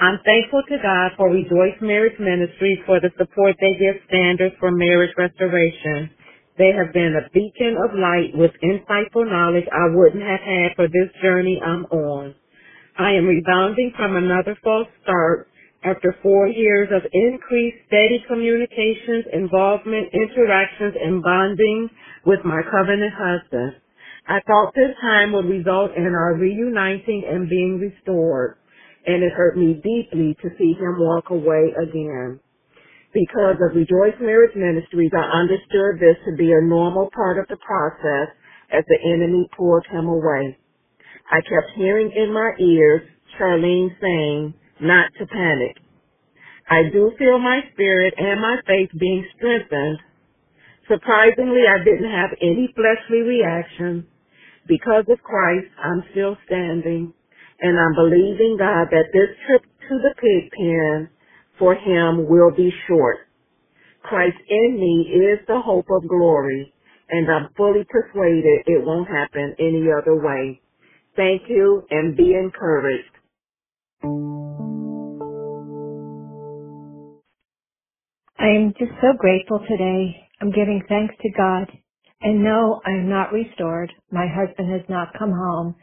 I'm 0.00 0.18
thankful 0.26 0.62
to 0.68 0.78
God 0.82 1.12
for 1.16 1.30
Rejoice 1.30 1.78
Marriage 1.80 2.18
Ministries 2.20 2.80
for 2.86 3.00
the 3.00 3.10
support 3.18 3.56
they 3.60 3.74
give 3.78 4.02
standers 4.08 4.52
for 4.60 4.72
marriage 4.72 5.14
restoration. 5.16 6.10
They 6.58 6.72
have 6.72 6.92
been 6.92 7.14
a 7.14 7.30
beacon 7.32 7.76
of 7.78 7.94
light 7.98 8.34
with 8.34 8.52
insightful 8.62 9.30
knowledge 9.30 9.66
I 9.72 9.94
wouldn't 9.94 10.22
have 10.24 10.40
had 10.40 10.74
for 10.76 10.88
this 10.88 11.10
journey 11.22 11.60
I'm 11.64 11.84
on. 11.86 12.34
I 12.98 13.12
am 13.12 13.26
rebounding 13.26 13.92
from 13.96 14.16
another 14.16 14.56
false 14.64 14.88
start 15.02 15.48
after 15.84 16.16
four 16.22 16.48
years 16.48 16.90
of 16.92 17.02
increased 17.12 17.78
steady 17.88 18.24
communications, 18.28 19.26
involvement, 19.32 20.08
interactions, 20.14 20.94
and 21.02 21.22
bonding 21.22 21.90
with 22.26 22.40
my 22.44 22.62
covenant 22.70 23.14
husband. 23.16 23.74
I 24.28 24.40
thought 24.46 24.74
this 24.76 24.94
time 25.02 25.32
would 25.32 25.46
result 25.46 25.92
in 25.96 26.14
our 26.14 26.34
reuniting 26.34 27.24
and 27.28 27.50
being 27.50 27.80
restored, 27.80 28.58
and 29.06 29.22
it 29.22 29.32
hurt 29.32 29.56
me 29.58 29.74
deeply 29.74 30.36
to 30.42 30.50
see 30.58 30.74
him 30.74 30.96
walk 30.98 31.30
away 31.30 31.72
again 31.80 32.40
because 33.14 33.56
of 33.62 33.76
Rejoice 33.76 34.18
Marriage 34.20 34.54
Ministries, 34.56 35.12
I 35.16 35.38
understood 35.38 36.00
this 36.00 36.18
to 36.26 36.36
be 36.36 36.52
a 36.52 36.60
normal 36.60 37.10
part 37.14 37.38
of 37.38 37.46
the 37.48 37.56
process 37.56 38.34
as 38.72 38.84
the 38.88 38.98
enemy 39.14 39.48
pulled 39.56 39.86
him 39.90 40.06
away. 40.06 40.58
I 41.30 41.40
kept 41.40 41.76
hearing 41.76 42.12
in 42.14 42.32
my 42.32 42.52
ears 42.60 43.02
Charlene 43.38 43.90
saying 44.00 44.54
not 44.80 45.10
to 45.18 45.26
panic. 45.26 45.76
I 46.68 46.84
do 46.92 47.12
feel 47.18 47.38
my 47.38 47.60
spirit 47.72 48.14
and 48.18 48.40
my 48.40 48.56
faith 48.66 48.90
being 48.98 49.26
strengthened. 49.36 49.98
Surprisingly, 50.88 51.62
I 51.68 51.84
didn't 51.84 52.10
have 52.10 52.30
any 52.42 52.74
fleshly 52.74 53.22
reaction. 53.22 54.06
Because 54.66 55.04
of 55.10 55.22
Christ, 55.22 55.68
I'm 55.82 56.04
still 56.12 56.36
standing, 56.46 57.14
and 57.64 57.80
I'm 57.80 57.96
believing 57.96 58.58
God 58.60 58.88
that 58.92 59.10
this 59.14 59.32
trip 59.48 59.64
to 59.64 59.96
the 59.98 60.14
pig 60.20 60.52
pen 60.52 61.10
for 61.58 61.74
him 61.74 62.28
will 62.28 62.52
be 62.52 62.72
short. 62.88 63.18
Christ 64.02 64.38
in 64.48 64.78
me 64.80 65.10
is 65.32 65.40
the 65.48 65.60
hope 65.60 65.86
of 65.90 66.08
glory, 66.08 66.72
and 67.10 67.30
I'm 67.30 67.50
fully 67.56 67.84
persuaded 67.90 68.64
it 68.66 68.84
won't 68.86 69.08
happen 69.08 69.56
any 69.60 69.86
other 69.92 70.16
way. 70.16 70.60
Thank 71.16 71.42
you 71.48 71.84
and 71.90 72.16
be 72.16 72.34
encouraged. 72.34 73.10
I 78.38 78.48
am 78.48 78.74
just 78.78 78.92
so 79.00 79.14
grateful 79.18 79.60
today. 79.68 80.28
I'm 80.42 80.50
giving 80.50 80.82
thanks 80.88 81.14
to 81.22 81.30
God. 81.38 81.68
And 82.22 82.44
no, 82.44 82.80
I 82.86 82.90
am 82.92 83.10
not 83.10 83.32
restored. 83.32 83.92
My 84.12 84.26
husband 84.28 84.72
has 84.72 84.82
not 84.90 85.14
come 85.18 85.32
home. 85.32 85.76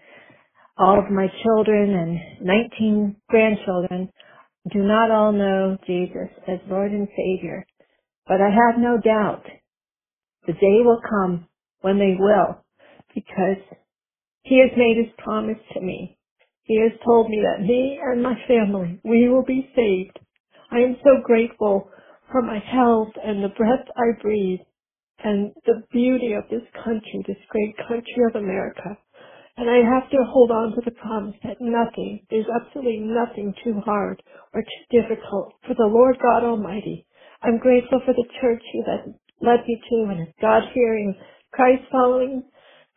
All 0.82 1.00
of 1.00 1.12
my 1.12 1.28
children 1.44 1.94
and 1.94 2.46
19 2.48 3.16
grandchildren 3.30 4.10
do 4.74 4.80
not 4.80 5.12
all 5.12 5.32
know 5.32 5.78
Jesus 5.86 6.30
as 6.48 6.60
Lord 6.70 6.92
and 6.92 7.08
Savior, 7.16 7.66
but 8.28 8.42
I 8.42 8.50
have 8.50 8.80
no 8.82 8.98
doubt 8.98 9.44
the 10.48 10.54
day 10.54 10.82
will 10.84 11.02
come 11.08 11.48
when 11.82 12.00
they 12.00 12.16
will, 12.20 12.64
because 13.14 13.64
He 14.44 14.60
has 14.60 14.72
made 14.76 14.98
His 14.98 15.14
promise 15.20 15.60
to 15.74 15.82
me. 15.82 16.18
He 16.64 16.82
has 16.82 17.00
told 17.06 17.30
me 17.30 17.44
that 17.44 17.64
me 17.66 18.00
and 18.04 18.24
my 18.24 18.36
family, 18.48 19.00
we 19.04 19.30
will 19.30 19.44
be 19.46 19.70
saved. 19.76 20.20
I 20.72 20.80
am 20.80 20.98
so 21.04 21.22
grateful 21.24 21.90
for 22.32 22.42
my 22.42 22.60
health 22.60 23.14
and 23.24 23.44
the 23.44 23.50
breath 23.50 23.88
I 23.98 24.20
breathe 24.22 24.62
and 25.24 25.52
the 25.66 25.84
beauty 25.92 26.34
of 26.34 26.46
this 26.50 26.68
country, 26.84 27.24
this 27.28 27.38
great 27.50 27.78
country 27.78 28.24
of 28.30 28.36
America. 28.36 28.98
And 29.58 29.70
I 29.70 29.84
have 29.84 30.10
to 30.12 30.26
hold 30.30 30.52
on 30.52 30.72
to 30.76 30.82
the 30.86 30.92
promise 30.92 31.36
that 31.44 31.62
nothing, 31.62 32.22
there's 32.30 32.48
absolutely 32.50 33.00
nothing 33.00 33.54
too 33.64 33.82
hard 33.86 34.24
or 34.54 34.62
too 34.64 35.02
difficult 35.02 35.54
for 35.68 35.76
the 35.76 35.86
Lord 35.92 36.18
God 36.22 36.44
Almighty. 36.44 37.06
I'm 37.44 37.60
grateful 37.60 38.02
for 38.06 38.14
the 38.14 38.28
church 38.42 38.64
He 38.72 38.84
led, 38.88 39.14
led 39.42 39.66
me 39.68 39.82
to 39.90 40.10
and 40.10 40.22
a 40.22 40.34
God-fearing, 40.42 41.16
Christ-following 41.52 42.44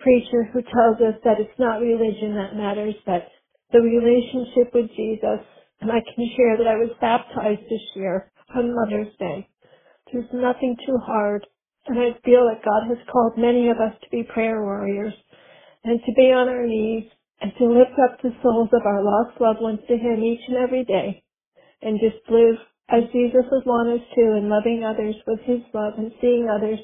preacher 0.01 0.45
who 0.53 0.63
tells 0.63 1.01
us 1.01 1.21
that 1.25 1.41
it's 1.41 1.59
not 1.59 1.81
religion 1.81 2.35
that 2.37 2.57
matters, 2.57 2.95
but 3.07 3.29
the 3.73 3.81
relationship 3.81 4.73
with 4.75 4.91
Jesus. 4.97 5.45
And 5.81 5.91
I 5.91 6.01
can 6.15 6.31
share 6.37 6.57
that 6.59 6.69
I 6.69 6.77
was 6.77 6.91
baptized 7.01 7.63
this 7.69 7.83
year 7.97 8.31
on 8.55 8.75
Mother's 8.75 9.15
Day. 9.19 9.49
There's 10.13 10.31
nothing 10.33 10.77
too 10.87 10.99
hard. 10.99 11.47
And 11.87 11.99
I 11.99 12.13
feel 12.25 12.47
that 12.49 12.65
God 12.65 12.89
has 12.89 12.99
called 13.13 13.39
many 13.39 13.69
of 13.69 13.79
us 13.79 13.95
to 14.03 14.11
be 14.11 14.23
prayer 14.23 14.63
warriors 14.63 15.15
and 15.85 16.01
to 16.07 16.13
be 16.17 16.33
on 16.33 16.49
our 16.49 16.67
knees 16.67 17.05
and 17.41 17.53
to 17.59 17.67
lift 17.67 17.99
up 18.05 18.21
the 18.23 18.35
souls 18.43 18.71
of 18.73 18.87
our 18.87 19.05
lost 19.05 19.41
loved 19.41 19.63
ones 19.63 19.81
to 19.89 19.97
Him 19.97 20.25
each 20.25 20.43
and 20.49 20.59
every 20.59 20.85
day 20.85 21.23
and 21.83 22.01
just 22.01 22.23
live 22.31 22.57
as 22.91 23.05
Jesus 23.13 23.45
would 23.53 23.67
want 23.67 24.01
us 24.01 24.07
to 24.17 24.23
and 24.23 24.49
loving 24.49 24.85
others 24.85 25.17
with 25.27 25.41
His 25.43 25.61
love 25.75 25.95
and 25.99 26.13
seeing 26.21 26.49
others 26.49 26.81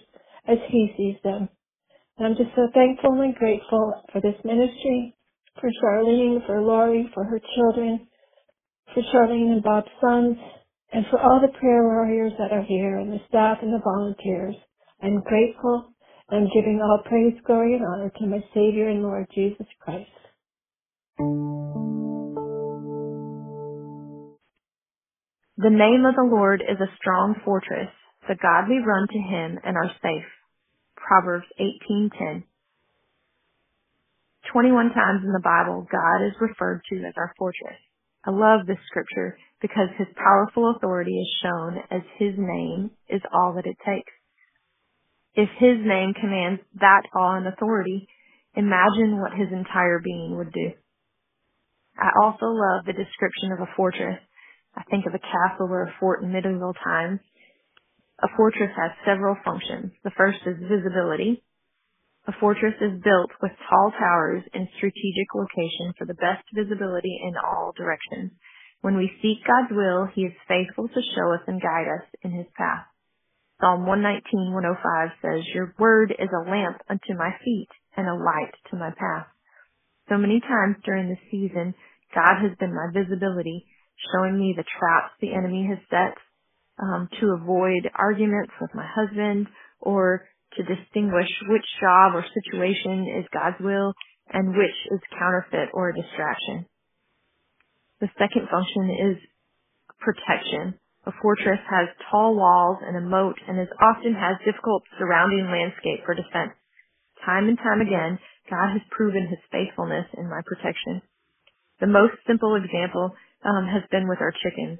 as 0.49 0.59
He 0.69 0.93
sees 0.97 1.17
them. 1.25 1.49
And 2.19 2.29
I'm 2.29 2.37
just 2.37 2.55
so 2.57 2.69
thankful 2.75 3.21
and 3.21 3.35
grateful 3.35 3.95
for 4.13 4.21
this 4.21 4.37
ministry, 4.45 5.17
for 5.61 5.71
Charlene, 5.83 6.47
for 6.47 6.61
Lori, 6.63 7.11
for 7.15 7.25
her 7.25 7.41
children, 7.57 8.09
for 8.95 9.03
Charlene 9.03 9.53
and 9.53 9.63
Bob's 9.63 9.89
sons, 10.01 10.37
and 10.93 11.07
for 11.11 11.21
all 11.21 11.41
the 11.41 11.59
prayer 11.59 11.85
warriors 11.85 12.33
that 12.39 12.53
are 12.53 12.65
here 12.65 12.99
and 12.99 13.13
the 13.13 13.21
staff 13.29 13.59
and 13.63 13.73
the 13.73 13.83
volunteers. 13.85 14.57
I'm 15.03 15.21
grateful 15.23 15.90
I'm 16.33 16.47
giving 16.55 16.81
all 16.81 17.03
praise, 17.05 17.35
glory, 17.45 17.75
and 17.75 17.85
honor 17.85 18.13
to 18.19 18.27
my 18.27 18.39
Savior 18.55 18.89
and 18.89 19.03
Lord 19.03 19.27
Jesus 19.35 19.67
Christ. 19.81 20.09
The 25.59 25.71
name 25.71 26.07
of 26.07 26.15
the 26.15 26.31
Lord 26.31 26.63
is 26.63 26.79
a 26.81 26.95
strong 26.97 27.35
fortress. 27.45 27.91
The 28.29 28.37
godly 28.41 28.79
run 28.79 29.09
to 29.09 29.19
him 29.19 29.59
and 29.65 29.77
are 29.77 29.91
safe. 30.01 30.31
Proverbs 30.97 31.47
18:10. 31.59 32.45
21 34.53 34.93
times 34.93 35.25
in 35.25 35.33
the 35.33 35.43
Bible, 35.43 35.87
God 35.91 36.23
is 36.27 36.41
referred 36.41 36.83
to 36.91 37.05
as 37.07 37.15
our 37.17 37.35
fortress. 37.37 37.79
I 38.25 38.31
love 38.31 38.67
this 38.67 38.79
scripture 38.87 39.37
because 39.61 39.89
his 39.99 40.09
powerful 40.15 40.71
authority 40.77 41.19
is 41.21 41.29
shown 41.43 41.79
as 41.91 42.03
his 42.19 42.35
name 42.39 42.93
is 43.09 43.23
all 43.33 43.55
that 43.55 43.67
it 43.67 43.77
takes. 43.85 44.13
If 45.35 45.49
his 45.59 45.79
name 45.85 46.15
commands 46.15 46.61
that 46.81 47.03
awe 47.15 47.37
and 47.37 47.47
authority, 47.47 48.09
imagine 48.55 49.21
what 49.21 49.33
his 49.33 49.49
entire 49.53 50.01
being 50.01 50.37
would 50.37 50.53
do. 50.53 50.73
I 51.97 52.11
also 52.23 52.47
love 52.47 52.85
the 52.85 52.93
description 52.93 53.53
of 53.53 53.61
a 53.61 53.71
fortress. 53.77 54.19
I 54.75 54.83
think 54.91 55.07
of 55.07 55.15
a 55.15 55.23
castle 55.23 55.69
or 55.71 55.85
a 55.85 55.95
fort 56.01 56.23
in 56.23 56.33
medieval 56.33 56.75
times. 56.75 57.21
A 58.23 58.29
fortress 58.37 58.71
has 58.77 58.91
several 59.07 59.37
functions. 59.45 59.93
The 60.05 60.11
first 60.17 60.39
is 60.47 60.57
visibility. 60.69 61.43
A 62.27 62.33
fortress 62.39 62.75
is 62.81 63.01
built 63.03 63.31
with 63.41 63.53
tall 63.69 63.93
towers 63.99 64.43
in 64.53 64.69
strategic 64.77 65.29
location 65.35 65.95
for 65.97 66.07
the 66.07 66.19
best 66.21 66.45
visibility 66.55 67.19
in 67.23 67.35
all 67.37 67.73
directions. 67.77 68.33
When 68.83 68.97
we 68.97 69.11
seek 69.23 69.47
God's 69.47 69.73
will, 69.73 70.07
He 70.15 70.23
is 70.23 70.47
faithful 70.49 70.89
to 70.89 71.03
show 71.15 71.33
us 71.33 71.41
and 71.47 71.63
guide 71.63 71.89
us 71.89 72.07
in 72.23 72.33
His 72.33 72.47
path. 72.57 72.90
Psalm 73.61 73.85
119, 73.85 74.53
105 74.55 75.11
says, 75.21 75.45
Your 75.55 75.75
word 75.79 76.15
is 76.19 76.29
a 76.33 76.51
lamp 76.51 76.81
unto 76.89 77.13
my 77.17 77.31
feet 77.45 77.69
and 77.97 78.09
a 78.09 78.15
light 78.15 78.57
to 78.71 78.77
my 78.77 78.91
path. 78.91 79.27
So 80.09 80.17
many 80.17 80.41
times 80.41 80.77
during 80.85 81.09
this 81.09 81.23
season, 81.31 81.75
God 82.15 82.41
has 82.41 82.57
been 82.59 82.75
my 82.75 82.89
visibility, 82.91 83.67
showing 84.13 84.39
me 84.39 84.55
the 84.57 84.65
traps 84.65 85.13
the 85.21 85.35
enemy 85.35 85.69
has 85.69 85.79
set 85.91 86.17
um, 86.83 87.09
to 87.21 87.37
avoid 87.37 87.91
arguments 87.95 88.53
with 88.61 88.71
my 88.75 88.87
husband 88.89 89.47
or 89.79 90.25
to 90.57 90.63
distinguish 90.65 91.29
which 91.47 91.67
job 91.81 92.15
or 92.15 92.25
situation 92.25 93.21
is 93.21 93.27
God's 93.33 93.61
will 93.61 93.93
and 94.33 94.57
which 94.57 94.79
is 94.91 95.01
counterfeit 95.19 95.69
or 95.75 95.91
a 95.91 95.95
distraction. 95.95 96.67
The 98.01 98.09
second 98.19 98.49
function 98.49 98.91
is 99.13 99.17
protection. 100.01 100.80
A 101.07 101.13
fortress 101.23 101.61
has 101.71 101.89
tall 102.11 102.37
walls 102.37 102.79
and 102.85 102.97
a 102.97 103.01
moat 103.01 103.37
and 103.49 103.59
is 103.59 103.73
often 103.81 104.13
has 104.13 104.37
difficult 104.45 104.85
surrounding 104.99 105.49
landscape 105.49 106.05
for 106.05 106.15
defense. 106.15 106.53
Time 107.25 107.49
and 107.49 107.57
time 107.57 107.81
again, 107.81 108.19
God 108.51 108.73
has 108.73 108.83
proven 108.91 109.29
his 109.29 109.41
faithfulness 109.51 110.07
in 110.17 110.29
my 110.29 110.41
protection. 110.45 111.01
The 111.81 111.87
most 111.87 112.21
simple 112.27 112.55
example 112.57 113.17
um, 113.45 113.67
has 113.67 113.83
been 113.91 114.09
with 114.09 114.21
our 114.21 114.33
chickens. 114.45 114.79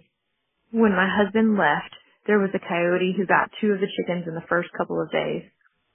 When 0.71 0.93
my 0.93 1.09
husband 1.09 1.57
left, 1.57 1.97
there 2.27 2.39
was 2.39 2.51
a 2.53 2.61
coyote 2.61 3.15
who 3.17 3.25
got 3.25 3.51
two 3.61 3.73
of 3.73 3.81
the 3.81 3.89
chickens 3.97 4.29
in 4.29 4.35
the 4.35 4.45
first 4.49 4.69
couple 4.77 5.01
of 5.01 5.11
days. 5.11 5.43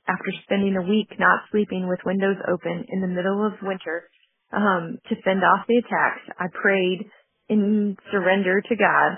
After 0.08 0.32
spending 0.44 0.76
a 0.76 0.82
week 0.82 1.14
not 1.20 1.46
sleeping 1.52 1.88
with 1.88 2.06
windows 2.06 2.38
open 2.50 2.86
in 2.90 3.02
the 3.02 3.14
middle 3.14 3.46
of 3.46 3.62
winter 3.62 4.10
um, 4.52 4.98
to 5.10 5.22
fend 5.22 5.44
off 5.44 5.68
the 5.68 5.78
attacks, 5.78 6.26
I 6.40 6.48
prayed 6.50 7.06
in 7.48 7.98
surrender 8.12 8.62
to 8.62 8.76
God 8.76 9.18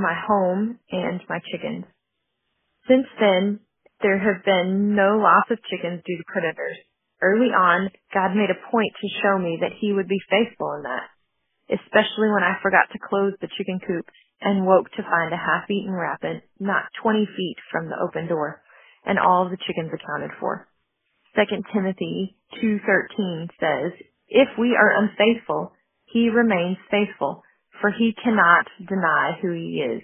my 0.00 0.14
home, 0.14 0.78
and 0.90 1.20
my 1.28 1.40
chickens. 1.50 1.84
Since 2.88 3.06
then, 3.18 3.60
there 4.02 4.18
have 4.18 4.44
been 4.44 4.94
no 4.94 5.18
loss 5.18 5.46
of 5.50 5.62
chickens 5.70 6.02
due 6.04 6.18
to 6.18 6.24
predators. 6.26 6.76
Early 7.22 7.48
on, 7.48 7.90
God 8.12 8.34
made 8.36 8.50
a 8.50 8.70
point 8.70 8.92
to 9.00 9.20
show 9.22 9.38
me 9.38 9.58
that 9.62 9.72
he 9.80 9.92
would 9.92 10.08
be 10.08 10.20
faithful 10.28 10.74
in 10.74 10.82
that, 10.82 11.08
especially 11.70 12.28
when 12.28 12.42
I 12.42 12.60
forgot 12.62 12.90
to 12.92 12.98
close 12.98 13.32
the 13.40 13.48
chicken 13.56 13.80
coop 13.86 14.04
and 14.42 14.66
woke 14.66 14.90
to 14.92 15.02
find 15.02 15.32
a 15.32 15.38
half-eaten 15.38 15.92
rabbit 15.92 16.44
not 16.60 16.84
20 17.02 17.26
feet 17.36 17.56
from 17.70 17.88
the 17.88 17.96
open 18.02 18.28
door, 18.28 18.60
and 19.06 19.18
all 19.18 19.46
of 19.46 19.50
the 19.50 19.62
chickens 19.66 19.92
accounted 19.94 20.32
for. 20.40 20.68
2 21.36 21.42
Timothy 21.72 22.36
2.13 22.62 23.48
says, 23.60 23.92
If 24.28 24.48
we 24.58 24.76
are 24.76 25.02
unfaithful, 25.02 25.72
he 26.06 26.28
remains 26.28 26.76
faithful, 26.90 27.43
for 27.80 27.90
he 27.90 28.14
cannot 28.22 28.66
deny 28.86 29.38
who 29.40 29.52
he 29.52 29.82
is. 29.82 30.02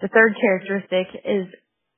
The 0.00 0.08
third 0.08 0.34
characteristic 0.40 1.08
is 1.24 1.46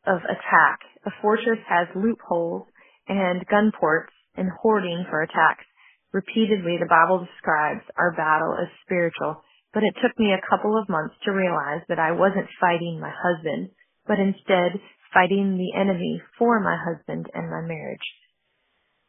of 0.07 0.19
attack. 0.25 0.81
A 1.07 1.11
fortress 1.21 1.59
has 1.69 1.89
loopholes 1.95 2.67
and 3.09 3.47
gun 3.47 3.73
ports 3.79 4.13
and 4.37 4.51
hoarding 4.61 5.05
for 5.09 5.23
attacks. 5.23 5.65
Repeatedly, 6.13 6.79
the 6.79 6.91
Bible 6.91 7.27
describes 7.27 7.83
our 7.97 8.13
battle 8.13 8.57
as 8.61 8.69
spiritual, 8.85 9.43
but 9.73 9.83
it 9.83 9.95
took 10.03 10.19
me 10.19 10.33
a 10.33 10.47
couple 10.51 10.77
of 10.77 10.89
months 10.89 11.15
to 11.25 11.33
realize 11.33 11.83
that 11.89 11.99
I 11.99 12.13
wasn't 12.13 12.49
fighting 12.61 13.01
my 13.01 13.13
husband, 13.13 13.71
but 14.07 14.19
instead 14.19 14.81
fighting 15.15 15.57
the 15.57 15.79
enemy 15.79 16.21
for 16.39 16.61
my 16.61 16.77
husband 16.77 17.27
and 17.33 17.51
my 17.51 17.63
marriage. 17.63 18.07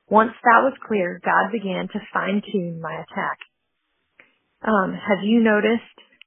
Once 0.10 0.33
that 0.43 0.63
was 0.63 0.77
clear, 0.88 1.19
God 1.24 1.51
began 1.51 1.88
to 1.88 2.07
fine 2.13 2.41
tune 2.51 2.79
my 2.81 2.93
attack. 2.93 3.39
Um, 4.63 4.93
have 4.93 5.24
you 5.24 5.41
noticed 5.41 5.84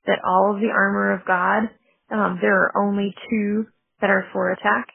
that 0.07 0.21
all 0.25 0.55
of 0.55 0.61
the 0.61 0.69
armor 0.69 1.12
of 1.12 1.25
God, 1.26 1.71
um, 2.11 2.38
there 2.40 2.64
are 2.64 2.76
only 2.76 3.14
two 3.31 3.66
that 4.00 4.11
are 4.11 4.26
for 4.33 4.52
attack? 4.52 4.88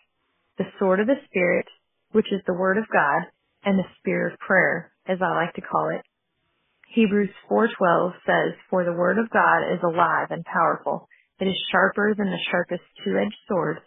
The 0.57 0.65
sword 0.77 0.99
of 0.99 1.07
the 1.07 1.19
Spirit, 1.25 1.65
which 2.11 2.31
is 2.31 2.41
the 2.45 2.53
word 2.53 2.77
of 2.77 2.85
God, 2.93 3.23
and 3.65 3.79
the 3.79 3.89
spear 3.97 4.29
of 4.29 4.39
prayer, 4.39 4.91
as 5.07 5.19
I 5.21 5.33
like 5.33 5.53
to 5.55 5.61
call 5.61 5.89
it. 5.89 6.01
Hebrews 6.93 7.33
4:12 7.49 8.13
says, 8.25 8.53
"For 8.69 8.83
the 8.83 8.93
word 8.93 9.17
of 9.17 9.29
God 9.31 9.63
is 9.71 9.81
alive 9.81 10.29
and 10.29 10.45
powerful. 10.45 11.07
It 11.39 11.47
is 11.47 11.57
sharper 11.71 12.13
than 12.13 12.29
the 12.29 12.45
sharpest 12.51 12.83
two-edged 13.03 13.39
sword, 13.47 13.81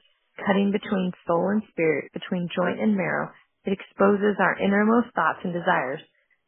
cutting 0.44 0.72
between 0.72 1.12
soul 1.26 1.50
and 1.50 1.62
spirit, 1.68 2.12
between 2.12 2.48
joint 2.48 2.80
and 2.80 2.96
marrow. 2.96 3.30
It 3.64 3.72
exposes 3.72 4.36
our 4.40 4.56
innermost 4.58 5.14
thoughts 5.14 5.44
and 5.44 5.52
desires. 5.52 6.00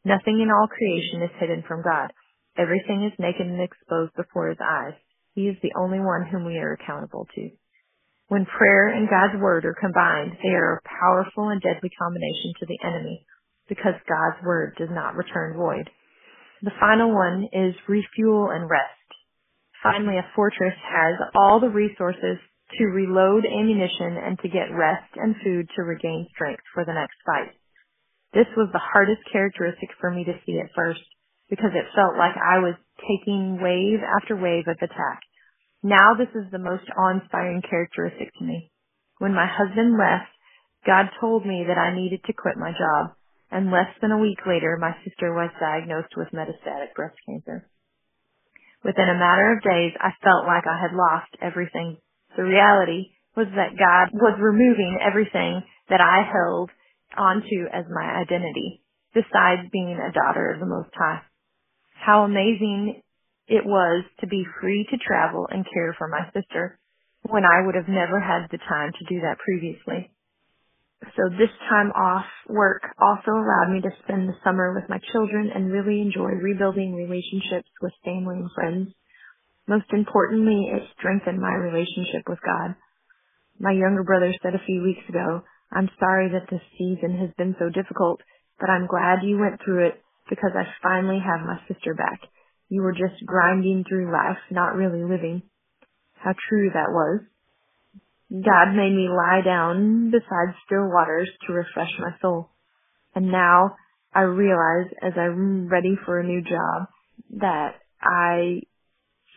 Nothing 0.05 0.41
in 0.41 0.51
all 0.51 0.67
creation 0.67 1.23
is 1.23 1.31
hidden 1.33 1.63
from 1.63 1.83
God." 1.83 2.13
Everything 2.59 3.05
is 3.05 3.19
naked 3.19 3.47
and 3.47 3.61
exposed 3.61 4.15
before 4.17 4.49
his 4.49 4.59
eyes. 4.61 4.95
He 5.35 5.49
is 5.49 5.57
the 5.63 5.73
only 5.79 6.01
one 6.01 6.27
whom 6.27 6.45
we 6.45 6.57
are 6.59 6.73
accountable 6.73 7.27
to. 7.35 7.51
When 8.29 8.47
prayer 8.47 8.89
and 8.89 9.09
God's 9.09 9.41
word 9.41 9.65
are 9.65 9.77
combined, 9.79 10.33
they 10.43 10.51
are 10.51 10.81
a 10.81 10.89
powerful 10.89 11.51
and 11.51 11.61
deadly 11.61 11.91
combination 11.91 12.55
to 12.59 12.67
the 12.67 12.79
enemy 12.83 13.25
because 13.69 13.95
God's 14.09 14.43
word 14.43 14.75
does 14.79 14.89
not 14.91 15.15
return 15.15 15.57
void. 15.57 15.91
The 16.63 16.75
final 16.81 17.15
one 17.15 17.49
is 17.53 17.75
refuel 17.87 18.51
and 18.51 18.69
rest. 18.71 19.07
Finally, 19.83 20.17
a 20.19 20.27
fortress 20.35 20.75
has 20.83 21.15
all 21.35 21.61
the 21.61 21.69
resources 21.69 22.39
to 22.79 22.85
reload 22.87 23.45
ammunition 23.47 24.17
and 24.17 24.39
to 24.41 24.49
get 24.49 24.75
rest 24.75 25.13
and 25.15 25.37
food 25.45 25.69
to 25.77 25.83
regain 25.83 26.27
strength 26.35 26.63
for 26.75 26.85
the 26.85 26.95
next 26.95 27.17
fight. 27.25 27.55
This 28.33 28.49
was 28.57 28.69
the 28.73 28.83
hardest 28.83 29.23
characteristic 29.31 29.91
for 30.01 30.11
me 30.11 30.25
to 30.25 30.35
see 30.45 30.59
at 30.59 30.75
first 30.75 31.05
because 31.51 31.71
it 31.75 31.93
felt 31.95 32.19
like 32.19 32.35
I 32.37 32.59
was 32.59 32.75
taking 33.07 33.61
wave 33.61 34.01
after 34.03 34.37
wave 34.37 34.67
of 34.69 34.77
attack. 34.81 35.21
Now 35.83 36.15
this 36.15 36.33
is 36.35 36.51
the 36.51 36.59
most 36.59 36.85
awe-inspiring 36.97 37.63
characteristic 37.69 38.33
to 38.39 38.45
me. 38.45 38.71
When 39.19 39.35
my 39.35 39.47
husband 39.47 39.97
left, 39.97 40.31
God 40.85 41.07
told 41.21 41.47
me 41.47 41.65
that 41.69 41.79
I 41.79 41.95
needed 41.95 42.23
to 42.25 42.33
quit 42.33 42.57
my 42.57 42.73
job, 42.73 43.15
and 43.51 43.71
less 43.71 43.91
than 44.01 44.13
a 44.13 44.19
week 44.19 44.39
later, 44.47 44.77
my 44.81 44.95
sister 45.05 45.33
was 45.33 45.51
diagnosed 45.61 46.15
with 46.17 46.35
metastatic 46.35 46.95
breast 46.95 47.17
cancer. 47.27 47.69
Within 48.85 49.09
a 49.09 49.19
matter 49.19 49.53
of 49.53 49.63
days, 49.63 49.93
I 50.01 50.11
felt 50.23 50.47
like 50.47 50.67
I 50.67 50.81
had 50.81 50.95
lost 50.95 51.31
everything. 51.43 51.99
The 52.37 52.45
reality 52.45 53.11
was 53.37 53.47
that 53.55 53.79
God 53.79 54.11
was 54.13 54.39
removing 54.41 54.99
everything 55.01 55.63
that 55.89 56.01
I 56.01 56.23
held 56.23 56.71
onto 57.17 57.67
as 57.73 57.85
my 57.91 58.21
identity, 58.21 58.83
besides 59.15 59.69
being 59.73 59.99
a 59.99 60.13
daughter 60.13 60.53
of 60.53 60.61
the 60.61 60.67
Most 60.67 60.91
High. 60.95 61.23
How 62.01 62.25
amazing 62.25 63.03
it 63.49 63.67
was 63.67 64.05
to 64.21 64.27
be 64.27 64.45
free 64.61 64.87
to 64.91 64.99
travel 64.99 65.47
and 65.51 65.67
care 65.73 65.95
for 65.99 66.09
my 66.09 66.27
sister 66.35 66.79
when 67.29 67.45
I 67.45 67.67
would 67.67 67.75
have 67.77 67.89
never 67.89 68.21
had 68.21 68.49
the 68.51 68.59
time 68.59 68.93
to 68.93 69.05
do 69.07 69.21
that 69.23 69.39
previously. 69.39 70.11
So 71.17 71.31
this 71.31 71.51
time 71.71 71.93
off 71.93 72.27
work 72.49 72.83
also 73.01 73.33
allowed 73.33 73.73
me 73.73 73.81
to 73.83 73.91
spend 74.05 74.29
the 74.29 74.37
summer 74.45 74.75
with 74.75 74.89
my 74.91 74.99
children 75.13 75.51
and 75.55 75.73
really 75.73 76.01
enjoy 76.01 76.31
rebuilding 76.43 76.95
relationships 76.95 77.71
with 77.83 77.93
family 78.05 78.37
and 78.37 78.51
friends. 78.55 78.91
Most 79.69 79.87
importantly, 79.93 80.71
it 80.73 80.83
strengthened 80.99 81.41
my 81.41 81.55
relationship 81.55 82.29
with 82.29 82.41
God. 82.45 82.77
My 83.61 83.73
younger 83.73 84.05
brother 84.05 84.35
said 84.43 84.55
a 84.55 84.65
few 84.67 84.83
weeks 84.83 85.09
ago, 85.09 85.43
I'm 85.73 85.91
sorry 86.01 86.31
that 86.31 86.51
this 86.51 86.63
season 86.79 87.19
has 87.19 87.31
been 87.39 87.57
so 87.59 87.71
difficult, 87.71 88.21
but 88.61 88.71
I'm 88.71 88.87
glad 88.87 89.25
you 89.25 89.39
went 89.39 89.61
through 89.65 89.89
it 89.89 90.03
because 90.29 90.53
I 90.55 90.65
finally 90.83 91.21
have 91.25 91.47
my 91.47 91.59
sister 91.69 91.95
back. 91.95 92.21
You 92.69 92.83
were 92.83 92.93
just 92.93 93.25
grinding 93.25 93.85
through 93.89 94.13
life, 94.13 94.39
not 94.51 94.75
really 94.75 95.03
living. 95.03 95.43
How 96.15 96.33
true 96.49 96.71
that 96.75 96.91
was. 96.91 97.21
God 98.31 98.75
made 98.75 98.93
me 98.93 99.09
lie 99.09 99.43
down 99.45 100.11
beside 100.11 100.55
still 100.67 100.89
waters 100.89 101.31
to 101.47 101.53
refresh 101.53 101.93
my 102.01 102.11
soul. 102.21 102.51
And 103.15 103.31
now 103.31 103.77
I 104.13 104.23
realize 104.23 104.91
as 105.03 105.13
I'm 105.17 105.69
ready 105.69 105.97
for 106.05 106.19
a 106.19 106.27
new 106.27 106.43
job 106.43 106.89
that 107.39 107.77
I 108.03 108.63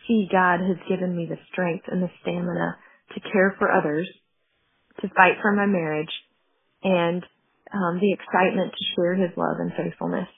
see 0.06 0.28
God 0.30 0.60
has 0.60 0.76
given 0.88 1.16
me 1.16 1.26
the 1.28 1.38
strength 1.52 1.84
and 1.88 2.02
the 2.02 2.10
stamina 2.22 2.76
to 3.14 3.20
care 3.32 3.54
for 3.58 3.70
others, 3.70 4.08
to 5.00 5.08
fight 5.08 5.34
for 5.40 5.52
my 5.52 5.66
marriage, 5.66 6.12
and 6.82 7.22
um, 7.72 8.00
the 8.00 8.12
excitement 8.12 8.72
to 8.72 8.84
share 8.96 9.14
His 9.14 9.36
love 9.36 9.56
and 9.58 9.72
faithfulness. 9.76 10.28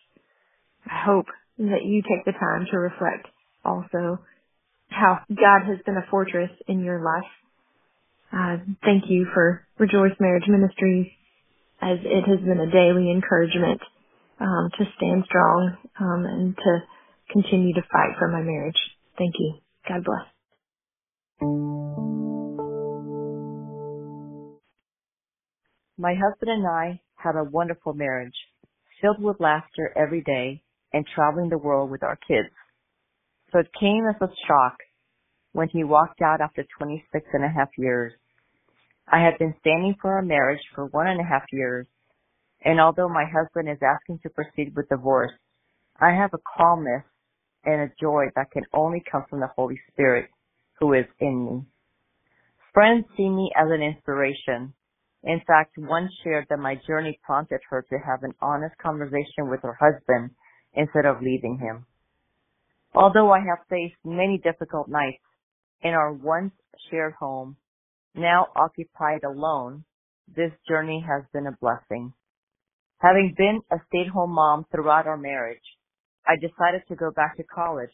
I 0.86 1.04
hope 1.06 1.26
that 1.58 1.84
you 1.84 2.02
take 2.02 2.24
the 2.24 2.32
time 2.32 2.66
to 2.70 2.78
reflect 2.78 3.28
also 3.64 4.18
how 4.88 5.20
God 5.28 5.66
has 5.66 5.78
been 5.86 5.96
a 5.96 6.06
fortress 6.10 6.50
in 6.68 6.80
your 6.80 7.02
life 7.04 7.30
uh, 8.32 8.56
thank 8.82 9.04
you 9.08 9.26
for 9.34 9.66
Rejoice 9.78 10.16
Marriage 10.18 10.48
Ministries 10.48 11.12
as 11.82 11.98
it 12.02 12.24
has 12.26 12.40
been 12.40 12.60
a 12.60 12.70
daily 12.70 13.10
encouragement 13.10 13.80
um, 14.40 14.70
to 14.78 14.84
stand 14.96 15.24
strong 15.26 15.76
um, 16.00 16.24
and 16.24 16.56
to 16.56 16.78
continue 17.30 17.74
to 17.74 17.82
fight 17.92 18.16
for 18.18 18.28
my 18.28 18.40
marriage. 18.40 18.78
Thank 19.18 19.34
you. 19.38 19.54
God 19.86 20.04
bless. 20.04 20.24
My 25.98 26.14
husband 26.14 26.50
and 26.50 26.66
I 26.66 27.00
had 27.16 27.37
a 27.37 27.44
wonderful 27.44 27.92
marriage, 27.92 28.35
filled 29.02 29.22
with 29.22 29.40
laughter 29.40 29.92
every 29.94 30.22
day 30.22 30.62
and 30.92 31.07
traveling 31.14 31.48
the 31.48 31.59
world 31.59 31.90
with 31.90 32.02
our 32.02 32.18
kids. 32.28 32.48
So 33.52 33.61
it 33.61 33.68
came 33.78 34.07
as 34.09 34.16
a 34.20 34.33
shock 34.46 34.76
when 35.52 35.68
he 35.68 35.85
walked 35.85 36.22
out 36.22 36.40
after 36.40 36.64
26 36.78 37.26
and 37.35 37.44
a 37.44 37.48
half 37.48 37.68
years 37.78 38.12
I 39.11 39.18
had 39.20 39.38
been 39.38 39.55
standing 39.61 39.94
for 40.00 40.12
our 40.12 40.22
marriage 40.22 40.62
for 40.74 40.87
one 40.87 41.09
and 41.09 41.20
a 41.20 41.24
half 41.24 41.44
years, 41.52 41.87
and 42.64 42.81
although 42.81 43.09
my 43.09 43.24
husband 43.24 43.68
is 43.68 43.78
asking 43.83 44.20
to 44.22 44.31
proceed 44.31 44.74
with 44.76 44.88
divorce, 44.88 45.33
I 46.00 46.11
have 46.12 46.31
a 46.33 46.38
calmness 46.57 47.05
and 47.64 47.83
a 47.83 47.92
joy 48.00 48.26
that 48.37 48.50
can 48.52 48.64
only 48.72 49.02
come 49.11 49.24
from 49.28 49.40
the 49.40 49.50
Holy 49.55 49.81
Spirit 49.92 50.31
who 50.81 50.94
is 50.94 51.07
in 51.20 51.44
me. 51.44 51.62
Friends 52.72 53.05
see 53.16 53.28
me 53.28 53.50
as 53.57 53.68
an 53.70 53.83
inspiration. 53.83 54.72
In 55.24 55.40
fact, 55.46 55.76
one 55.76 56.09
shared 56.24 56.46
that 56.48 56.59
my 56.59 56.76
journey 56.87 57.18
prompted 57.22 57.61
her 57.70 57.83
to 57.90 57.98
have 57.98 58.22
an 58.22 58.33
honest 58.40 58.76
conversation 58.78 59.50
with 59.50 59.61
her 59.62 59.78
husband 59.78 60.31
instead 60.74 61.04
of 61.04 61.22
leaving 61.22 61.58
him. 61.58 61.87
Although 62.94 63.32
I 63.32 63.40
have 63.40 63.66
faced 63.68 63.96
many 64.04 64.38
difficult 64.38 64.88
nights 64.88 65.22
in 65.82 65.90
our 65.90 66.12
once 66.12 66.52
shared 66.90 67.14
home, 67.14 67.56
now 68.14 68.48
occupied 68.54 69.24
alone, 69.24 69.85
this 70.35 70.52
journey 70.68 71.04
has 71.06 71.24
been 71.32 71.46
a 71.46 71.56
blessing. 71.61 72.12
Having 72.98 73.35
been 73.37 73.61
a 73.70 73.76
stay-at-home 73.88 74.32
mom 74.32 74.66
throughout 74.70 75.06
our 75.06 75.16
marriage, 75.16 75.62
I 76.26 76.37
decided 76.37 76.82
to 76.88 76.96
go 76.96 77.11
back 77.11 77.37
to 77.37 77.42
college 77.42 77.90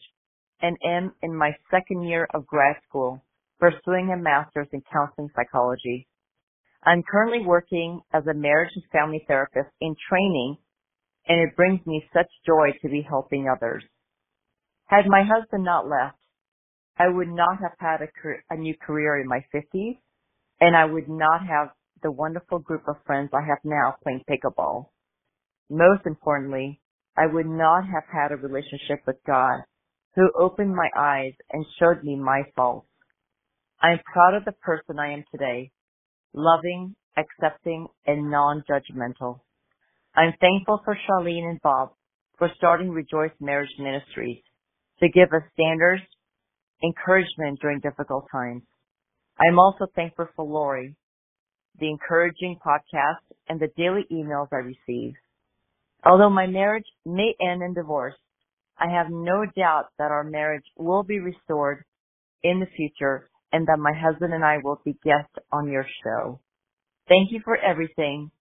and 0.61 0.77
am 0.85 1.13
in 1.23 1.35
my 1.35 1.51
second 1.71 2.03
year 2.03 2.27
of 2.33 2.45
grad 2.45 2.75
school, 2.87 3.23
pursuing 3.59 4.11
a 4.11 4.17
master's 4.17 4.67
in 4.71 4.83
counseling 4.91 5.29
psychology. 5.35 6.07
I'm 6.83 7.03
currently 7.03 7.45
working 7.45 8.01
as 8.13 8.23
a 8.27 8.33
marriage 8.33 8.71
and 8.75 8.83
family 8.91 9.23
therapist 9.27 9.69
in 9.81 9.95
training, 10.09 10.57
and 11.29 11.39
it 11.39 11.55
brings 11.55 11.79
me 11.85 12.03
such 12.13 12.27
joy 12.45 12.71
to 12.81 12.89
be 12.89 13.05
helping 13.07 13.47
others. 13.47 13.83
Had 14.87 15.05
my 15.07 15.23
husband 15.23 15.63
not 15.63 15.87
left, 15.87 16.17
I 16.97 17.07
would 17.07 17.29
not 17.29 17.59
have 17.61 17.77
had 17.77 18.01
a, 18.01 18.09
a 18.49 18.57
new 18.57 18.75
career 18.85 19.21
in 19.21 19.27
my 19.27 19.39
50s 19.53 19.97
and 20.59 20.75
I 20.75 20.85
would 20.85 21.07
not 21.07 21.45
have 21.47 21.69
the 22.01 22.11
wonderful 22.11 22.59
group 22.59 22.83
of 22.87 22.95
friends 23.05 23.29
I 23.33 23.45
have 23.47 23.59
now 23.63 23.95
playing 24.03 24.23
pickleball. 24.29 24.87
Most 25.69 26.05
importantly, 26.05 26.81
I 27.17 27.27
would 27.27 27.45
not 27.45 27.83
have 27.85 28.03
had 28.11 28.31
a 28.31 28.37
relationship 28.37 29.01
with 29.05 29.17
God 29.27 29.61
who 30.15 30.31
opened 30.37 30.75
my 30.75 30.89
eyes 30.97 31.33
and 31.51 31.65
showed 31.79 32.03
me 32.03 32.15
my 32.15 32.43
faults. 32.55 32.87
I 33.81 33.91
am 33.91 33.99
proud 34.11 34.35
of 34.35 34.45
the 34.45 34.53
person 34.53 34.99
I 34.99 35.13
am 35.13 35.23
today, 35.31 35.71
loving, 36.33 36.95
accepting, 37.17 37.87
and 38.05 38.29
non-judgmental. 38.29 39.39
I'm 40.19 40.33
thankful 40.41 40.81
for 40.83 40.97
Charlene 41.07 41.49
and 41.49 41.61
Bob 41.61 41.91
for 42.37 42.51
starting 42.57 42.89
Rejoice 42.89 43.31
Marriage 43.39 43.69
Ministries 43.79 44.43
to 44.99 45.07
give 45.07 45.29
us 45.31 45.43
standers, 45.53 46.01
encouragement 46.83 47.61
during 47.61 47.79
difficult 47.79 48.25
times. 48.29 48.63
I'm 49.39 49.57
also 49.57 49.87
thankful 49.95 50.27
for 50.35 50.43
Lori, 50.43 50.93
the 51.79 51.87
encouraging 51.87 52.59
podcast, 52.59 53.23
and 53.47 53.61
the 53.61 53.69
daily 53.77 54.05
emails 54.11 54.49
I 54.51 54.57
receive. 54.57 55.13
Although 56.03 56.31
my 56.31 56.47
marriage 56.47 56.87
may 57.05 57.33
end 57.39 57.63
in 57.63 57.73
divorce, 57.73 58.15
I 58.77 58.91
have 58.91 59.07
no 59.09 59.45
doubt 59.55 59.85
that 59.99 60.11
our 60.11 60.25
marriage 60.25 60.65
will 60.77 61.03
be 61.03 61.19
restored 61.19 61.85
in 62.43 62.59
the 62.59 62.67
future 62.75 63.29
and 63.53 63.65
that 63.67 63.79
my 63.79 63.93
husband 63.93 64.33
and 64.33 64.43
I 64.43 64.57
will 64.61 64.81
be 64.83 64.97
guests 65.01 65.33
on 65.49 65.71
your 65.71 65.85
show. 66.03 66.41
Thank 67.07 67.31
you 67.31 67.39
for 67.41 67.55
everything, 67.55 68.31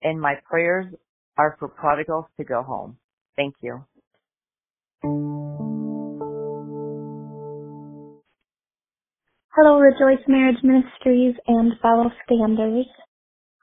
and 0.00 0.20
my 0.20 0.34
prayers 0.48 0.94
are 1.36 1.56
for 1.58 1.68
prodigals 1.68 2.26
to 2.38 2.44
go 2.44 2.62
home. 2.62 2.96
Thank 3.36 3.54
you. 3.62 3.84
Hello, 9.56 9.78
Rejoice 9.78 10.24
Marriage 10.26 10.62
Ministries 10.62 11.36
and 11.46 11.72
fellow 11.80 12.10
standers. 12.26 12.86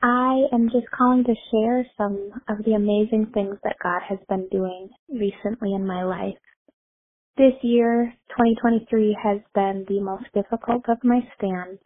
I 0.01 0.43
am 0.53 0.69
just 0.71 0.89
calling 0.97 1.23
to 1.25 1.35
share 1.51 1.85
some 1.97 2.31
of 2.49 2.63
the 2.65 2.73
amazing 2.73 3.31
things 3.33 3.57
that 3.63 3.75
God 3.83 4.01
has 4.07 4.19
been 4.29 4.47
doing 4.51 4.89
recently 5.09 5.73
in 5.73 5.85
my 5.85 6.03
life. 6.03 6.37
This 7.37 7.53
year, 7.61 8.13
2023, 8.29 9.17
has 9.21 9.39
been 9.53 9.85
the 9.87 9.99
most 10.01 10.25
difficult 10.33 10.83
of 10.89 10.97
my 11.03 11.19
stands, 11.37 11.81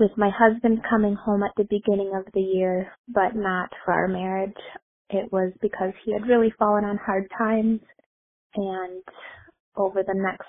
with 0.00 0.12
my 0.18 0.30
husband 0.30 0.80
coming 0.90 1.14
home 1.16 1.42
at 1.44 1.52
the 1.56 1.66
beginning 1.70 2.12
of 2.16 2.24
the 2.34 2.40
year, 2.40 2.92
but 3.08 3.36
not 3.36 3.70
for 3.84 3.94
our 3.94 4.08
marriage. 4.08 4.56
It 5.10 5.32
was 5.32 5.52
because 5.62 5.92
he 6.04 6.12
had 6.14 6.28
really 6.28 6.52
fallen 6.58 6.84
on 6.84 6.98
hard 6.98 7.28
times, 7.38 7.80
and 8.56 9.02
over 9.76 10.02
the 10.02 10.14
next 10.16 10.48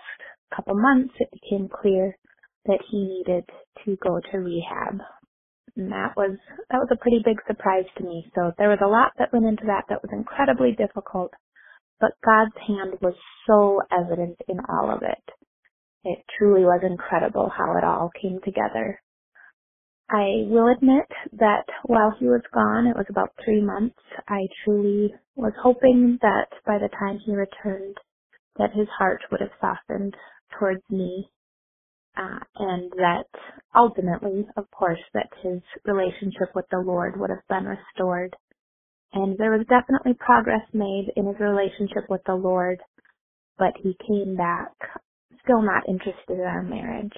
couple 0.55 0.75
months, 0.75 1.13
it 1.19 1.29
became 1.31 1.69
clear 1.69 2.17
that 2.65 2.79
he 2.91 3.03
needed 3.05 3.45
to 3.85 3.97
go 4.03 4.19
to 4.31 4.39
rehab. 4.39 4.99
And 5.77 5.91
that 5.91 6.13
was 6.17 6.37
that 6.71 6.79
was 6.79 6.89
a 6.91 6.97
pretty 6.97 7.21
big 7.25 7.37
surprise 7.47 7.85
to 7.97 8.03
me. 8.05 8.31
So 8.35 8.53
there 8.57 8.69
was 8.69 8.79
a 8.83 8.87
lot 8.89 9.13
that 9.19 9.33
went 9.33 9.45
into 9.45 9.65
that 9.67 9.85
that 9.89 10.03
was 10.03 10.11
incredibly 10.13 10.73
difficult, 10.73 11.31
but 12.01 12.11
God's 12.25 12.55
hand 12.67 12.95
was 13.01 13.15
so 13.47 13.81
evident 13.91 14.37
in 14.49 14.59
all 14.69 14.91
of 14.95 15.03
it. 15.03 15.23
it 16.05 16.19
truly 16.37 16.63
was 16.63 16.81
incredible 16.83 17.51
how 17.55 17.77
it 17.77 17.83
all 17.83 18.11
came 18.21 18.39
together. 18.43 19.01
I 20.12 20.45
will 20.47 20.67
admit 20.67 21.08
that 21.39 21.65
while 21.86 22.12
he 22.19 22.26
was 22.28 22.41
gone, 22.54 22.88
it 22.88 22.97
was 22.97 23.08
about 23.10 23.34
three 23.45 23.62
months, 23.62 23.97
I 24.28 24.47
truly 24.65 25.13
was 25.36 25.54
hoping 25.63 26.19
that 26.21 26.47
by 26.65 26.80
the 26.80 26.89
time 26.89 27.19
he 27.26 27.34
returned, 27.34 27.97
that 28.58 28.74
his 28.74 28.89
heart 29.00 29.21
would 29.32 29.41
have 29.41 29.52
softened 29.62 30.15
towards 30.60 30.84
me, 30.89 31.30
uh, 32.17 32.39
and 32.58 32.91
that 32.97 33.28
ultimately, 33.76 34.47
of 34.58 34.69
course, 34.71 35.00
that 35.13 35.30
his 35.41 35.62
relationship 35.86 36.54
with 36.56 36.65
the 36.71 36.80
Lord 36.80 37.19
would 37.19 37.30
have 37.30 37.47
been 37.50 37.65
restored. 37.65 38.36
And 39.13 39.38
there 39.38 39.52
was 39.58 39.65
definitely 39.67 40.15
progress 40.15 40.67
made 40.74 41.13
in 41.15 41.26
his 41.28 41.39
relationship 41.39 42.10
with 42.10 42.21
the 42.26 42.36
Lord, 42.36 42.82
but 43.58 43.74
he 43.82 43.95
came 44.08 44.36
back 44.36 44.74
still 45.43 45.62
not 45.62 45.88
interested 45.88 46.39
in 46.39 46.41
our 46.41 46.63
marriage. 46.63 47.13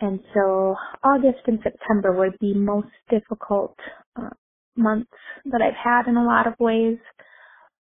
And 0.00 0.20
so 0.34 0.76
August 1.04 1.40
and 1.46 1.60
September 1.62 2.12
were 2.12 2.30
the 2.40 2.54
most 2.54 2.88
difficult 3.10 3.76
uh, 4.16 4.30
months 4.76 5.12
that 5.46 5.62
I've 5.62 5.74
had 5.82 6.08
in 6.08 6.16
a 6.16 6.24
lot 6.24 6.46
of 6.46 6.54
ways. 6.60 6.98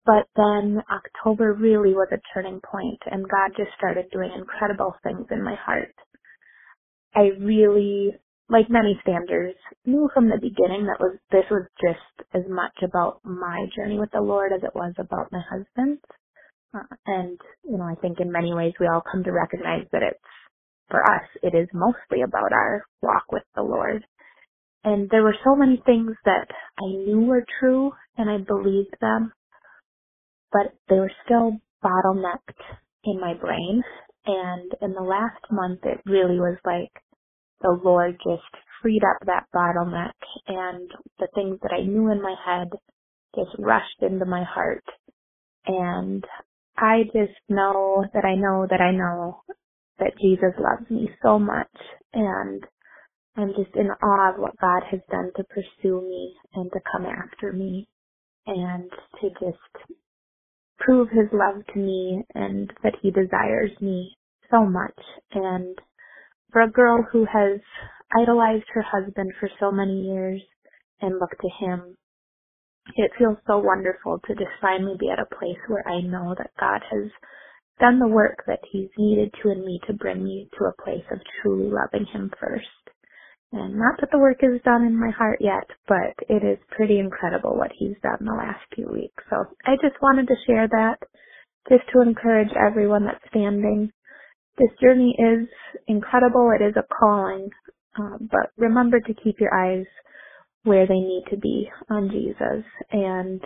But 0.06 0.26
then 0.36 0.82
October 0.90 1.54
really 1.54 1.94
was 1.94 2.08
a 2.12 2.20
turning 2.34 2.60
point 2.60 3.00
and 3.06 3.28
God 3.28 3.52
just 3.56 3.70
started 3.76 4.06
doing 4.12 4.30
incredible 4.36 4.94
things 5.04 5.26
in 5.30 5.44
my 5.44 5.54
heart. 5.56 5.94
I 7.14 7.30
really, 7.40 8.12
like 8.48 8.70
many 8.70 8.98
standers, 9.02 9.54
knew 9.86 10.10
from 10.14 10.28
the 10.28 10.38
beginning 10.40 10.86
that 10.86 11.00
was, 11.00 11.18
this 11.32 11.44
was 11.50 11.66
just 11.82 12.28
as 12.34 12.42
much 12.48 12.76
about 12.82 13.20
my 13.24 13.66
journey 13.76 13.98
with 13.98 14.10
the 14.12 14.20
Lord 14.22 14.52
as 14.52 14.62
it 14.62 14.74
was 14.74 14.94
about 14.98 15.32
my 15.32 15.42
husband's. 15.50 16.02
Uh, 16.74 16.82
and, 17.06 17.38
you 17.64 17.78
know, 17.78 17.84
I 17.84 17.96
think 18.00 18.20
in 18.20 18.32
many 18.32 18.54
ways 18.54 18.74
we 18.80 18.86
all 18.88 19.02
come 19.10 19.24
to 19.24 19.32
recognize 19.32 19.86
that 19.92 20.02
it's 20.02 20.20
for 20.90 21.02
us, 21.02 21.22
it 21.42 21.54
is 21.56 21.68
mostly 21.72 22.22
about 22.22 22.52
our 22.52 22.84
walk 23.02 23.24
with 23.32 23.44
the 23.54 23.62
Lord. 23.62 24.04
And 24.84 25.08
there 25.10 25.22
were 25.22 25.36
so 25.44 25.54
many 25.54 25.82
things 25.84 26.16
that 26.24 26.48
I 26.78 26.86
knew 26.86 27.20
were 27.20 27.44
true 27.60 27.92
and 28.16 28.30
I 28.30 28.38
believed 28.38 28.96
them, 29.00 29.32
but 30.52 30.72
they 30.88 30.96
were 30.98 31.12
still 31.24 31.58
bottlenecked 31.84 32.60
in 33.04 33.20
my 33.20 33.34
brain. 33.34 33.82
And 34.26 34.72
in 34.80 34.92
the 34.92 35.02
last 35.02 35.44
month, 35.50 35.80
it 35.84 36.00
really 36.06 36.38
was 36.38 36.58
like 36.64 36.92
the 37.60 37.78
Lord 37.82 38.16
just 38.24 38.42
freed 38.82 39.02
up 39.04 39.26
that 39.26 39.46
bottleneck 39.54 40.12
and 40.46 40.90
the 41.18 41.28
things 41.34 41.58
that 41.62 41.72
I 41.72 41.82
knew 41.82 42.10
in 42.10 42.22
my 42.22 42.34
head 42.44 42.68
just 43.34 43.50
rushed 43.58 44.02
into 44.02 44.24
my 44.24 44.44
heart. 44.44 44.84
And 45.66 46.24
I 46.76 47.02
just 47.04 47.38
know 47.48 48.04
that 48.14 48.24
I 48.24 48.34
know 48.34 48.66
that 48.68 48.80
I 48.80 48.92
know 48.92 49.42
that 50.00 50.18
Jesus 50.20 50.54
loves 50.58 50.90
me 50.90 51.10
so 51.22 51.38
much 51.38 51.70
and 52.14 52.64
I'm 53.36 53.50
just 53.50 53.74
in 53.76 53.88
awe 53.90 54.34
of 54.34 54.40
what 54.40 54.58
God 54.60 54.82
has 54.90 55.00
done 55.10 55.30
to 55.36 55.44
pursue 55.44 56.02
me 56.02 56.34
and 56.54 56.70
to 56.72 56.80
come 56.92 57.06
after 57.06 57.52
me 57.52 57.88
and 58.46 58.90
to 59.20 59.30
just 59.30 59.90
prove 60.78 61.08
his 61.10 61.28
love 61.32 61.64
to 61.74 61.78
me 61.78 62.24
and 62.34 62.72
that 62.82 62.94
he 63.02 63.10
desires 63.10 63.70
me 63.80 64.16
so 64.50 64.64
much. 64.66 64.98
And 65.32 65.78
for 66.52 66.62
a 66.62 66.70
girl 66.70 67.06
who 67.12 67.26
has 67.26 67.60
idolized 68.20 68.66
her 68.74 68.82
husband 68.82 69.32
for 69.40 69.48
so 69.60 69.70
many 69.70 70.02
years 70.02 70.42
and 71.00 71.18
looked 71.20 71.40
to 71.40 71.66
him, 71.66 71.96
it 72.96 73.12
feels 73.18 73.38
so 73.46 73.58
wonderful 73.58 74.18
to 74.26 74.34
just 74.34 74.50
finally 74.60 74.96
be 74.98 75.10
at 75.10 75.20
a 75.20 75.36
place 75.36 75.58
where 75.68 75.86
I 75.86 76.00
know 76.00 76.34
that 76.36 76.50
God 76.58 76.82
has 76.90 77.10
done 77.80 77.98
the 77.98 78.08
work 78.08 78.44
that 78.46 78.60
he's 78.70 78.90
needed 78.98 79.34
to 79.42 79.50
in 79.50 79.64
me 79.64 79.80
to 79.86 79.94
bring 79.94 80.24
me 80.24 80.48
to 80.58 80.66
a 80.66 80.82
place 80.82 81.04
of 81.12 81.20
truly 81.42 81.70
loving 81.70 82.06
him 82.12 82.30
first. 82.40 82.66
And 83.52 83.74
not 83.76 84.00
that 84.00 84.10
the 84.12 84.18
work 84.18 84.38
is 84.42 84.62
done 84.64 84.84
in 84.84 84.98
my 84.98 85.10
heart 85.10 85.38
yet, 85.40 85.66
but 85.88 86.14
it 86.28 86.44
is 86.44 86.58
pretty 86.70 87.00
incredible 87.00 87.56
what 87.56 87.72
he's 87.76 87.96
done 88.02 88.18
the 88.20 88.32
last 88.32 88.60
few 88.74 88.88
weeks. 88.92 89.24
So 89.30 89.44
I 89.66 89.74
just 89.82 90.00
wanted 90.02 90.28
to 90.28 90.36
share 90.46 90.68
that 90.68 90.98
just 91.68 91.84
to 91.92 92.02
encourage 92.02 92.50
everyone 92.54 93.04
that's 93.04 93.24
standing. 93.30 93.92
This 94.58 94.70
journey 94.82 95.16
is 95.18 95.48
incredible. 95.88 96.52
It 96.58 96.64
is 96.64 96.74
a 96.76 96.84
calling. 97.00 97.50
Uh, 97.98 98.18
but 98.20 98.52
remember 98.56 99.00
to 99.00 99.14
keep 99.24 99.40
your 99.40 99.54
eyes 99.54 99.86
where 100.64 100.86
they 100.86 101.00
need 101.00 101.24
to 101.30 101.36
be 101.38 101.70
on 101.90 102.10
Jesus 102.10 102.64
and 102.92 103.40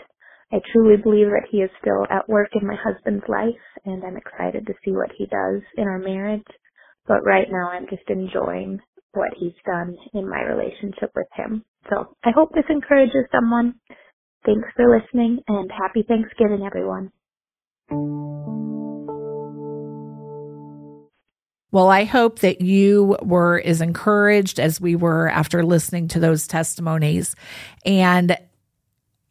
I 0.55 0.61
truly 0.73 0.97
believe 0.97 1.27
that 1.27 1.49
he 1.51 1.59
is 1.59 1.71
still 1.81 2.07
at 2.09 2.29
work 2.29 2.51
in 2.55 2.65
my 2.65 2.77
husband's 2.77 3.25
life 3.27 3.59
and 3.85 4.05
I'm 4.05 4.17
excited 4.17 4.65
to 4.69 4.75
see 4.85 4.93
what 4.93 5.11
he 5.19 5.27
does 5.27 5.63
in 5.77 5.89
our 5.89 5.99
marriage. 5.99 6.47
But 7.09 7.27
right 7.27 7.49
now 7.51 7.71
I'm 7.71 7.89
just 7.91 8.09
enjoying 8.09 8.79
what 9.15 9.31
he's 9.37 9.59
done 9.67 9.97
in 10.13 10.31
my 10.31 10.43
relationship 10.43 11.11
with 11.17 11.27
him. 11.35 11.65
So 11.91 12.17
I 12.23 12.31
hope 12.31 12.53
this 12.55 12.71
encourages 12.71 13.27
someone. 13.33 13.75
Thanks 14.47 14.69
for 14.77 14.97
listening 14.97 15.41
and 15.49 15.73
happy 15.73 16.05
Thanksgiving 16.07 16.65
everyone. 16.65 17.11
Well, 21.73 21.89
I 21.89 22.05
hope 22.05 22.39
that 22.41 22.61
you 22.61 23.17
were 23.23 23.61
as 23.65 23.81
encouraged 23.81 24.61
as 24.61 24.81
we 24.81 24.95
were 24.95 25.29
after 25.29 25.65
listening 25.65 26.07
to 26.09 26.21
those 26.21 26.47
testimonies. 26.47 27.35
And 27.85 28.37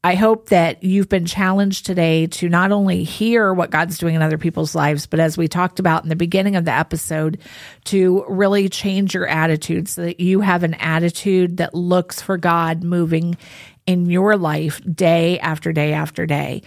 I 0.05 0.15
hope 0.15 0.49
that 0.49 0.83
you've 0.83 1.07
been 1.07 1.25
challenged 1.25 1.85
today 1.85 2.27
to 2.27 2.49
not 2.49 2.73
only 2.73 3.05
hear 3.05 3.53
what 3.53 3.69
God's 3.69 3.97
doing 3.97 4.15
in 4.15 4.21
other 4.21 4.37
people's 4.37 4.75
lives, 4.75 5.05
but 5.05 5.21
as 5.21 5.37
we 5.37 5.47
talked 5.47 5.79
about 5.79 6.03
in 6.03 6.09
the 6.09 6.15
beginning 6.17 6.57
of 6.57 6.65
the 6.65 6.73
episode, 6.73 7.39
to 7.85 8.25
really 8.27 8.67
change 8.67 9.13
your 9.13 9.27
attitude 9.27 9.87
so 9.87 10.01
that 10.01 10.19
you 10.19 10.41
have 10.41 10.63
an 10.63 10.73
attitude 10.73 11.57
that 11.57 11.73
looks 11.73 12.21
for 12.21 12.37
God 12.37 12.83
moving 12.83 13.37
in 13.85 14.09
your 14.09 14.35
life 14.35 14.81
day 14.93 15.39
after 15.39 15.71
day 15.71 15.93
after 15.93 16.25
day. 16.25 16.63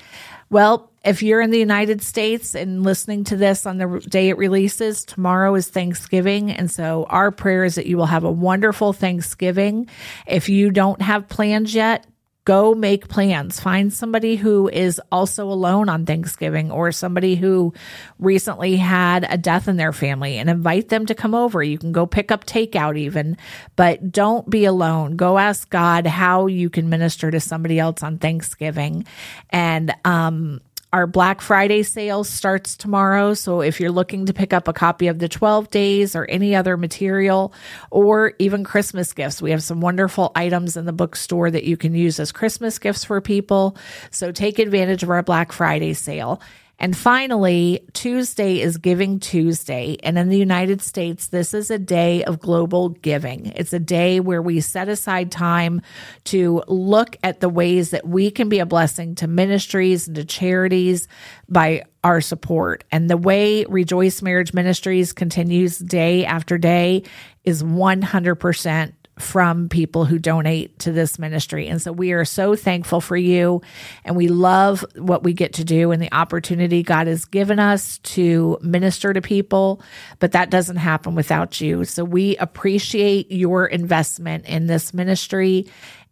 Well, 0.48 0.90
if 1.04 1.22
you're 1.22 1.42
in 1.42 1.50
the 1.50 1.58
United 1.58 2.02
States 2.02 2.54
and 2.54 2.84
listening 2.84 3.24
to 3.24 3.36
this 3.36 3.66
on 3.66 3.76
the 3.76 4.00
day 4.08 4.30
it 4.30 4.38
releases, 4.38 5.04
tomorrow 5.04 5.54
is 5.56 5.68
Thanksgiving. 5.68 6.52
And 6.52 6.70
so 6.70 7.04
our 7.10 7.30
prayer 7.30 7.64
is 7.64 7.74
that 7.74 7.86
you 7.86 7.98
will 7.98 8.06
have 8.06 8.24
a 8.24 8.30
wonderful 8.30 8.94
Thanksgiving. 8.94 9.88
If 10.26 10.48
you 10.48 10.70
don't 10.70 11.02
have 11.02 11.28
plans 11.28 11.74
yet, 11.74 12.06
go 12.46 12.74
make 12.74 13.08
plans. 13.08 13.60
Find 13.60 13.92
somebody 13.92 14.36
who 14.36 14.68
is 14.68 15.00
also 15.10 15.50
alone 15.50 15.88
on 15.88 16.06
Thanksgiving 16.06 16.70
or 16.70 16.92
somebody 16.92 17.34
who 17.34 17.74
recently 18.20 18.76
had 18.76 19.26
a 19.28 19.36
death 19.36 19.68
in 19.68 19.76
their 19.76 19.92
family 19.92 20.38
and 20.38 20.48
invite 20.48 20.88
them 20.88 21.06
to 21.06 21.14
come 21.14 21.34
over. 21.34 21.62
You 21.62 21.76
can 21.76 21.90
go 21.90 22.06
pick 22.06 22.30
up 22.30 22.46
takeout 22.46 22.96
even, 22.96 23.36
but 23.74 24.12
don't 24.12 24.48
be 24.48 24.64
alone. 24.64 25.16
Go 25.16 25.38
ask 25.38 25.68
God 25.68 26.06
how 26.06 26.46
you 26.46 26.70
can 26.70 26.88
minister 26.88 27.32
to 27.32 27.40
somebody 27.40 27.80
else 27.80 28.02
on 28.02 28.18
Thanksgiving. 28.18 29.04
And, 29.50 29.92
um, 30.04 30.60
our 30.92 31.06
Black 31.06 31.40
Friday 31.40 31.82
sale 31.82 32.24
starts 32.24 32.76
tomorrow. 32.76 33.34
So 33.34 33.60
if 33.60 33.80
you're 33.80 33.90
looking 33.90 34.26
to 34.26 34.32
pick 34.32 34.52
up 34.52 34.68
a 34.68 34.72
copy 34.72 35.08
of 35.08 35.18
the 35.18 35.28
12 35.28 35.70
days 35.70 36.16
or 36.16 36.24
any 36.26 36.54
other 36.54 36.76
material 36.76 37.52
or 37.90 38.34
even 38.38 38.64
Christmas 38.64 39.12
gifts, 39.12 39.42
we 39.42 39.50
have 39.50 39.62
some 39.62 39.80
wonderful 39.80 40.32
items 40.34 40.76
in 40.76 40.86
the 40.86 40.92
bookstore 40.92 41.50
that 41.50 41.64
you 41.64 41.76
can 41.76 41.94
use 41.94 42.20
as 42.20 42.32
Christmas 42.32 42.78
gifts 42.78 43.04
for 43.04 43.20
people. 43.20 43.76
So 44.10 44.32
take 44.32 44.58
advantage 44.58 45.02
of 45.02 45.10
our 45.10 45.22
Black 45.22 45.52
Friday 45.52 45.92
sale. 45.92 46.40
And 46.78 46.96
finally, 46.96 47.80
Tuesday 47.94 48.60
is 48.60 48.76
Giving 48.76 49.18
Tuesday. 49.18 49.96
And 50.02 50.18
in 50.18 50.28
the 50.28 50.38
United 50.38 50.82
States, 50.82 51.28
this 51.28 51.54
is 51.54 51.70
a 51.70 51.78
day 51.78 52.22
of 52.24 52.38
global 52.38 52.90
giving. 52.90 53.46
It's 53.56 53.72
a 53.72 53.78
day 53.78 54.20
where 54.20 54.42
we 54.42 54.60
set 54.60 54.88
aside 54.88 55.32
time 55.32 55.80
to 56.24 56.62
look 56.68 57.16
at 57.22 57.40
the 57.40 57.48
ways 57.48 57.90
that 57.90 58.06
we 58.06 58.30
can 58.30 58.50
be 58.50 58.58
a 58.58 58.66
blessing 58.66 59.14
to 59.16 59.26
ministries 59.26 60.06
and 60.06 60.16
to 60.16 60.24
charities 60.24 61.08
by 61.48 61.84
our 62.04 62.20
support. 62.20 62.84
And 62.92 63.08
the 63.08 63.16
way 63.16 63.64
Rejoice 63.64 64.20
Marriage 64.20 64.52
Ministries 64.52 65.12
continues 65.12 65.78
day 65.78 66.26
after 66.26 66.58
day 66.58 67.04
is 67.44 67.62
100% 67.62 68.92
from 69.18 69.68
people 69.68 70.04
who 70.04 70.18
donate 70.18 70.78
to 70.80 70.92
this 70.92 71.18
ministry. 71.18 71.68
And 71.68 71.80
so 71.80 71.90
we 71.90 72.12
are 72.12 72.24
so 72.24 72.54
thankful 72.54 73.00
for 73.00 73.16
you 73.16 73.62
and 74.04 74.14
we 74.14 74.28
love 74.28 74.84
what 74.94 75.22
we 75.22 75.32
get 75.32 75.54
to 75.54 75.64
do 75.64 75.90
and 75.90 76.02
the 76.02 76.12
opportunity 76.12 76.82
God 76.82 77.06
has 77.06 77.24
given 77.24 77.58
us 77.58 77.98
to 77.98 78.58
minister 78.60 79.14
to 79.14 79.22
people, 79.22 79.80
but 80.18 80.32
that 80.32 80.50
doesn't 80.50 80.76
happen 80.76 81.14
without 81.14 81.60
you. 81.60 81.84
So 81.84 82.04
we 82.04 82.36
appreciate 82.36 83.32
your 83.32 83.66
investment 83.66 84.44
in 84.46 84.66
this 84.66 84.92
ministry 84.92 85.66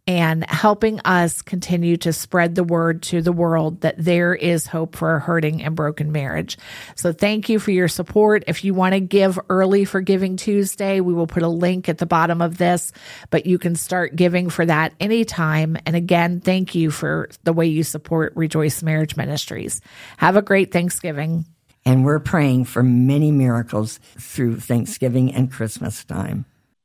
and 0.07 0.47
helping 0.49 0.99
us 0.99 1.41
continue 1.41 1.97
to 1.97 2.13
spread 2.13 2.53
the 2.53 2.63
word 2.63 3.01
to 3.01 3.21
the 3.21 3.31
world 3.31 3.81
that 3.81 3.95
there 3.97 4.35
is 4.35 4.67
hope 4.67 4.95
for 4.95 5.15
a 5.15 5.19
hurting 5.19 5.63
and 5.63 5.75
broken 5.75 6.11
marriage. 6.11 6.57
So 6.95 7.11
thank 7.11 7.49
you 7.49 7.57
for 7.57 7.71
your 7.71 7.87
support. 7.87 8.43
If 8.47 8.63
you 8.63 8.75
want 8.75 8.93
to 8.93 8.99
give 8.99 9.39
early 9.49 9.83
for 9.83 10.01
Giving 10.01 10.37
Tuesday, 10.37 10.99
we 10.99 11.13
will 11.13 11.25
put 11.25 11.41
a 11.41 11.47
link 11.47 11.89
at 11.89 11.97
the 11.97 12.05
bottom 12.05 12.39
of 12.41 12.59
this, 12.59 12.91
but 13.31 13.47
you 13.47 13.57
can 13.57 13.75
start 13.75 14.15
giving 14.15 14.51
for 14.51 14.65
that 14.65 14.93
anytime. 14.99 15.75
And 15.87 15.95
again, 15.95 16.39
thank 16.39 16.75
you 16.75 16.91
for 16.91 17.29
the 17.43 17.53
way 17.53 17.65
you 17.65 17.83
support 17.83 18.33
Rejoice 18.35 18.83
Marriage 18.83 19.17
Ministries. 19.17 19.81
Have 20.17 20.37
a 20.37 20.43
great 20.43 20.71
Thanksgiving. 20.71 21.45
And 21.83 22.05
we're 22.05 22.19
praying 22.19 22.65
for 22.65 22.83
many 22.83 23.31
miracles 23.31 23.99
through 24.19 24.59
Thanksgiving 24.59 25.33
and 25.33 25.51
Christmas 25.51 26.03
time. 26.03 26.45